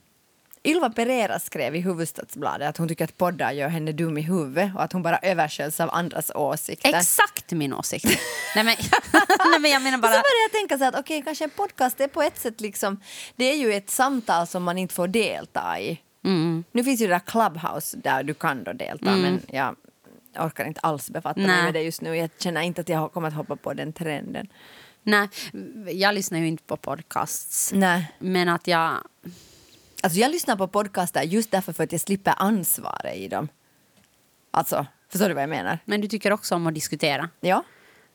[0.66, 4.76] Ylva Pereira skrev i Huvudstadsbladet att hon tycker att poddar gör henne dum i huvudet
[4.76, 6.96] och att hon bara översköljs av andras åsikter.
[6.96, 8.06] Exakt min åsikt.
[8.56, 8.66] nej, men,
[9.52, 10.12] nej, men jag menar bara...
[10.12, 13.02] så började jag tänka så att okej, kanske en podcast är på ett sätt liksom,
[13.36, 16.02] det är ju ett samtal som man inte får delta i.
[16.24, 16.64] Mm.
[16.72, 19.76] Nu finns ju det där Clubhouse där du kan då delta men jag
[20.40, 21.64] orkar inte alls befatta mig Nej.
[21.64, 22.16] med det just nu.
[22.16, 24.48] Jag känner inte att jag kommer att hoppa på den trenden.
[25.04, 25.30] Nej,
[25.92, 27.72] jag lyssnar ju inte på podcasts.
[27.74, 28.12] Nej.
[28.20, 28.98] Men att jag...
[30.06, 33.48] Alltså jag lyssnar på podcaster just därför för att jag slipper ansvaret i dem.
[34.52, 35.80] Alltså, förstår du vad jag menar?
[35.86, 37.30] Men du tycker också om att diskutera.
[37.40, 37.64] Ja.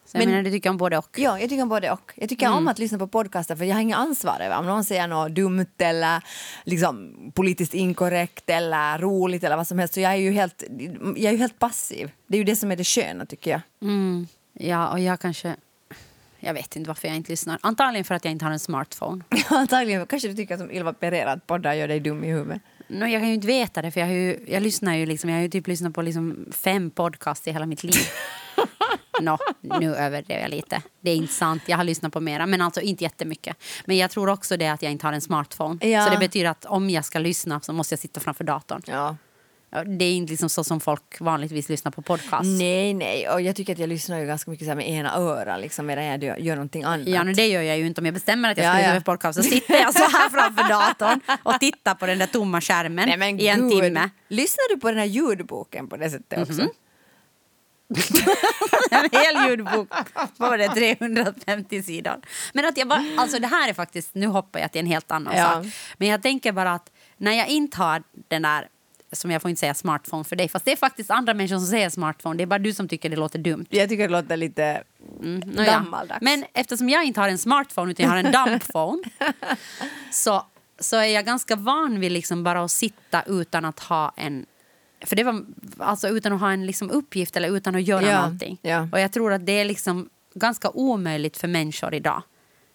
[0.05, 1.19] Så Men- menar, du tycker om både och.
[1.19, 2.13] Ja, jag tycker om både och.
[2.17, 4.85] Jag tycker om att lyssna på podcaster för jag har inga ansvar över om någon
[4.85, 6.23] säger något dumt eller
[6.65, 9.95] liksom politiskt inkorrekt eller roligt eller vad som helst.
[9.95, 10.65] Så jag är ju helt,
[11.01, 12.11] jag är ju helt passiv.
[12.27, 13.61] Det är ju det som är det sköna tycker jag.
[13.83, 14.27] Mm.
[14.53, 15.57] Ja, och jag kanske...
[16.41, 17.59] Jag vet inte varför jag inte lyssnar.
[17.61, 19.25] Antagligen för att jag inte har en smartphone.
[19.49, 22.63] Antagligen kanske du tycker som Ylva Pereira att poddar gör dig dum i huvudet.
[22.89, 25.31] No, jag kan ju inte veta det, för jag, har ju, jag lyssnar ju liksom,
[25.31, 27.95] jag har ju typ lyssnat på liksom fem podcast i hela mitt liv.
[29.21, 30.83] Nå, nu överdrev jag lite.
[31.01, 31.63] Det är inte sant.
[31.67, 33.57] Jag har lyssnat på mera, men alltså inte jättemycket.
[33.85, 35.87] Men jag tror också det att jag inte har en smartphone.
[35.87, 36.05] Ja.
[36.05, 38.83] Så det betyder att om jag ska lyssna så måste jag sitta framför datorn.
[38.87, 39.17] Ja.
[39.99, 42.45] Det är inte liksom så som folk vanligtvis lyssnar på podcast.
[42.59, 43.29] Nej, nej.
[43.29, 46.05] Och jag tycker att jag lyssnar ju ganska mycket så med ena örat liksom, medan
[46.05, 47.07] jag gör, gör någonting annat.
[47.09, 48.01] Ja, men det gör jag ju inte.
[48.01, 49.01] Om jag bestämmer att jag Ja, ska lyssna ja.
[49.01, 52.61] på podcast så sitter jag så här framför datorn och tittar på den där tomma
[52.61, 53.83] skärmen Nej, men i en gud.
[53.83, 54.11] timme.
[54.29, 56.63] Lyssnar du på den här ljudboken på det sättet också?
[58.91, 62.15] En hel ljudbok på vad det, 350 sidor.
[62.53, 65.11] Men att jag bara, alltså det här är faktiskt, nu hoppar jag till en helt
[65.11, 65.45] annan Ja.
[65.53, 65.67] sak.
[65.99, 68.69] Men jag tänker bara att när jag inte har den där,
[69.13, 71.67] som jag får inte säga smartphone för dig, fast det är faktiskt andra människor som
[71.67, 73.67] säger smartphone, det är bara du som tycker det låter dumt.
[73.71, 74.83] Jag tycker det låter lite
[75.21, 75.65] Nåja.
[75.65, 76.21] gammaldags.
[76.23, 79.03] Men eftersom jag inte har en smartphone utan jag har en dumpphone
[80.13, 80.47] så,
[80.79, 84.47] så är jag ganska van vid liksom bara att sitta utan att ha en
[85.05, 85.45] för det var
[85.79, 88.59] alltså utan att ha en liksom uppgift eller utan att göra Ja, någonting.
[88.63, 88.89] ja.
[88.93, 92.23] Och jag tror att det är liksom ganska omöjligt för människor idag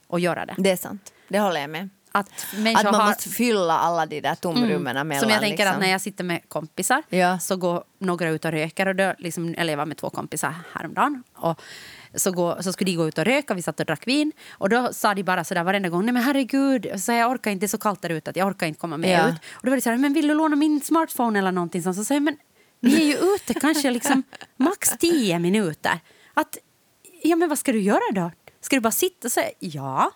[0.10, 0.56] att göra det.
[0.58, 1.14] Det är sant.
[1.28, 1.90] Det håller jag med.
[2.16, 5.22] Att människor Att man har, måste fylla alla de där tomrummen mellan.
[5.22, 5.74] som jag tänker liksom.
[5.74, 7.40] att när jag sitter med kompisar Ja.
[7.40, 8.88] så går några ut och röker.
[8.88, 11.24] Och då, liksom, eller jag var med två kompisar häromdagen.
[11.36, 11.62] Och
[12.16, 14.32] så, går, så skulle de gå ut och röka, vi satt och drack vin.
[14.52, 17.60] Och då sa de bara sådär varenda gång, nej men herregud, så jag orkar inte,
[17.64, 19.30] det är så kallt där ute att jag orkar inte komma med Ja.
[19.30, 19.36] ut.
[19.54, 21.84] Och då var det såhär, men vill du låna min smartphone eller någonting?
[21.84, 22.38] Så säger men
[22.80, 24.24] vi är ju ute kanske liksom
[24.58, 26.00] max tio minuter.
[26.34, 26.58] Att,
[27.24, 28.32] ja men vad ska du göra då?
[28.62, 30.12] Ska du bara sitta och säga, ja,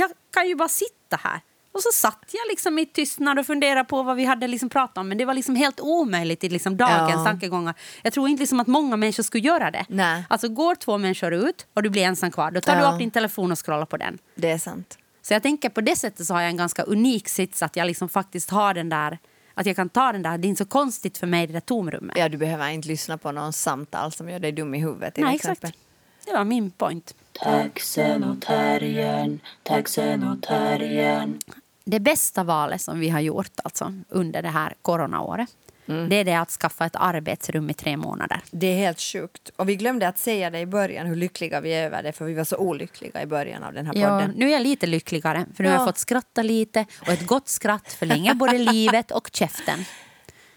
[0.00, 1.40] jag kan ju bara sitta här.
[1.72, 4.98] Och så satt jag liksom i tystnad och funderade på vad vi hade liksom pratat
[4.98, 5.08] om.
[5.08, 7.24] Men det var liksom helt omöjligt i liksom dagens Ja.
[7.24, 7.74] tankegångar.
[8.02, 9.86] Jag tror inte liksom att många människor skulle göra det.
[9.88, 10.24] Nej.
[10.28, 12.88] Alltså går två människor ut och du blir ensam kvar, då tar Ja.
[12.88, 14.18] du upp din telefon och scrollar på den.
[14.34, 14.98] Det är sant.
[15.22, 17.86] Så jag tänker på det sättet så har jag en ganska unik sits att jag
[17.86, 19.18] liksom faktiskt har den där,
[19.54, 21.60] att jag kan ta den där, det är inte så konstigt för mig det där
[21.60, 22.16] tomrummet.
[22.18, 25.24] Ja, du behöver inte lyssna på någon samtal som gör dig dum i huvudet till
[25.24, 25.70] Nej, exempel.
[25.70, 25.78] exakt.
[26.26, 27.14] Det var min point.
[27.42, 31.38] Taxen och terriern, taxen och terriern.
[31.84, 35.48] Det bästa valet som vi har gjort alltså, under det här coronaåret
[35.88, 36.08] Mm.
[36.08, 38.40] det är det att skaffa ett arbetsrum i tre månader.
[38.50, 39.50] Det är helt sjukt.
[39.56, 42.24] Och vi glömde att säga det i början hur lyckliga vi är över det för
[42.24, 44.30] vi var så olyckliga i början av den här Ja, podden.
[44.36, 45.80] nu är jag lite lyckligare, för nu har Ja.
[45.80, 49.84] jag fått skratta lite och ett gott skratt förlänger både livet och käften.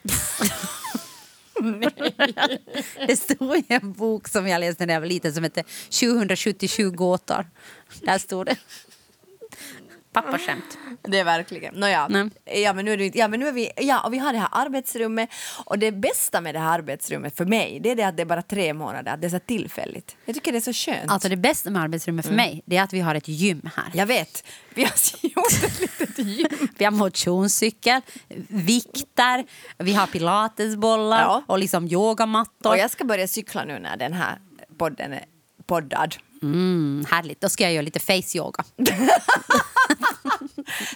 [3.08, 6.92] Det stod i en bok som jag läste när jag var liten som hette 777
[6.92, 7.46] gåtor.
[8.02, 8.56] Där stod det.
[10.14, 10.78] Pappaskämt.
[11.02, 11.74] Det är verkligen.
[11.76, 14.34] Nåja, ja, men nu är det, ja, men nu är vi, ja, och vi har
[14.34, 15.30] det här arbetsrummet.
[15.66, 18.26] Och det bästa med det här arbetsrummet för mig det är det att det är
[18.26, 20.16] bara tre månader, att det är så tillfälligt.
[20.26, 21.12] Jag tycker det är så skönt.
[21.12, 23.86] Alltså det bästa med arbetsrummet för mig det är att vi har ett gym här.
[23.94, 24.44] Jag vet,
[24.74, 24.92] vi har
[25.22, 26.48] gjort ett litet gym.
[26.78, 28.02] Vi har motionscykel,
[28.48, 29.46] vikter,
[29.78, 31.44] vi har pilatesbollar Ja.
[31.48, 32.70] och liksom yogamattor.
[32.72, 34.38] Och jag ska börja cykla nu när den här
[34.78, 35.26] podden är
[35.66, 36.16] poddad.
[36.44, 38.64] Mm, härligt, då ska jag göra lite face yoga.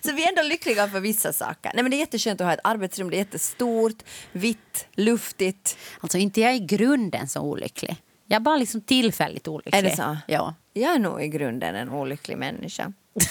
[0.03, 1.71] Så vi är ändå lyckliga för vissa saker.
[1.73, 5.77] Nej, men det är jätteskönt att ha ett arbetsrum, det är jättestort, vitt, luftigt.
[5.99, 7.95] Alltså inte jag i grunden så olycklig.
[8.27, 9.79] Jag är bara liksom tillfälligt olycklig.
[9.79, 10.17] Är det så?
[10.27, 10.55] Ja.
[10.73, 12.93] Jag är nog i grunden en olycklig människa.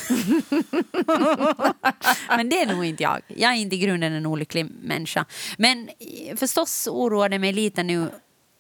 [2.28, 3.20] Men det är nog inte jag.
[3.28, 5.24] Jag är inte i grunden en olycklig människa.
[5.58, 8.08] Men eh, förstås oroar det mig lite nu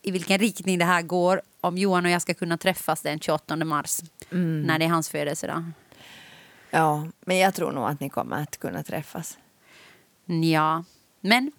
[0.06, 3.56] i vilken riktning det här går om Johan och jag ska kunna träffas den 28
[3.56, 4.00] mars
[4.30, 5.64] när det är hans födelsedag.
[6.70, 9.38] Ja, men jag tror nog att ni kommer att kunna träffas.
[10.26, 10.84] Ja,
[11.20, 11.52] men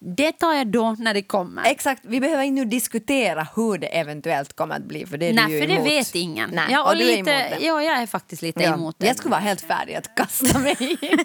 [0.00, 1.64] det tar jag då när det kommer.
[1.64, 5.30] Exakt, vi behöver inte nu diskutera hur det eventuellt kommer att bli, för det är
[5.30, 5.86] du Nej, ju för det emot.
[5.86, 6.50] vet ingen.
[6.50, 7.56] Nej, ja, och och du är lite, det.
[7.60, 9.06] Ja, jag är faktiskt lite Ja, emot det.
[9.06, 11.16] Jag skulle vara helt färdig att kasta mig in i Ja,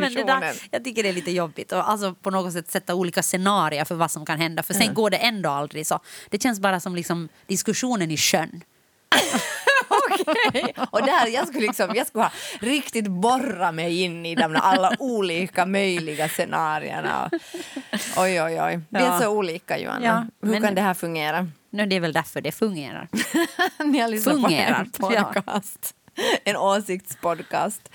[0.00, 0.26] diskussionen.
[0.40, 1.72] där, jag tycker det är lite jobbigt.
[1.72, 4.62] Och alltså på något sätt sätta olika scenarier för vad som kan hända.
[4.62, 6.00] För sen går det ändå aldrig så.
[6.30, 8.62] Det känns bara som liksom diskussionen i sjön.
[10.90, 14.92] Och där, jag skulle liksom, jag skulle ha riktigt borra mig in i de alla
[14.98, 17.30] olika möjliga scenarierna.
[18.16, 18.80] Oj, oj, oj.
[18.88, 19.18] Vi är Ja.
[19.20, 20.06] så olika, Johanna.
[20.06, 21.48] Ja, Hur men- kan det här fungera?
[21.70, 23.08] Nu, det är väl därför det fungerar.
[23.84, 25.94] Ni har lyssnat Fungerar, på en podcast.
[26.44, 27.88] En åsiktspodcast.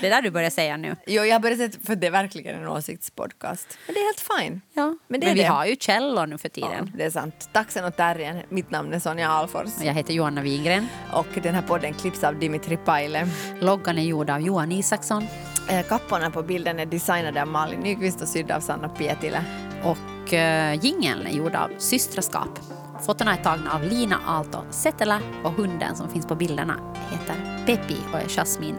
[0.00, 0.96] Det är där du börjar säga nu.
[1.06, 3.78] Jo, jag har börjat säga för det är verkligen en åsiktspodcast.
[3.86, 4.60] Men det är helt fine.
[4.72, 4.84] Ja.
[4.86, 5.46] Men Men, det är vi det.
[5.48, 6.92] har ju källor nu för Ja, tiden.
[6.96, 7.48] det är sant.
[7.52, 8.42] Taxen och terriern.
[8.48, 9.76] Mitt namn är Sonja Alfors.
[9.78, 10.86] Och Jag heter Johanna Wingren.
[11.12, 13.28] Och den här podden klipps av Dimitri Paile.
[13.60, 15.26] Loggan är gjord av Johan Isaksson.
[15.68, 19.44] Eh, Kapporna på bilden är designade av Malin Nyqvist och sydda av Sanna Pietila.
[19.84, 22.48] Och uh, jingeln är gjord av Systraskap.
[23.02, 26.80] Fotona är tagna av Lina Aalto Setälä och hunden som finns på bilderna
[27.10, 28.76] heter Peppi och är Jasmin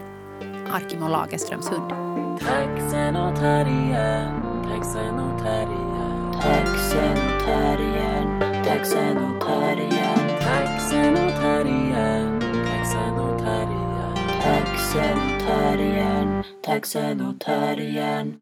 [0.71, 1.89] Arkimo Lagerströms hund.
[2.39, 12.39] Taxen och terriern, taxen och terriern, taxen och terriern, taxen och terriern, taxen och terriern,
[12.65, 18.37] taxen och terriern, taxen och terriern, taxen och terriern.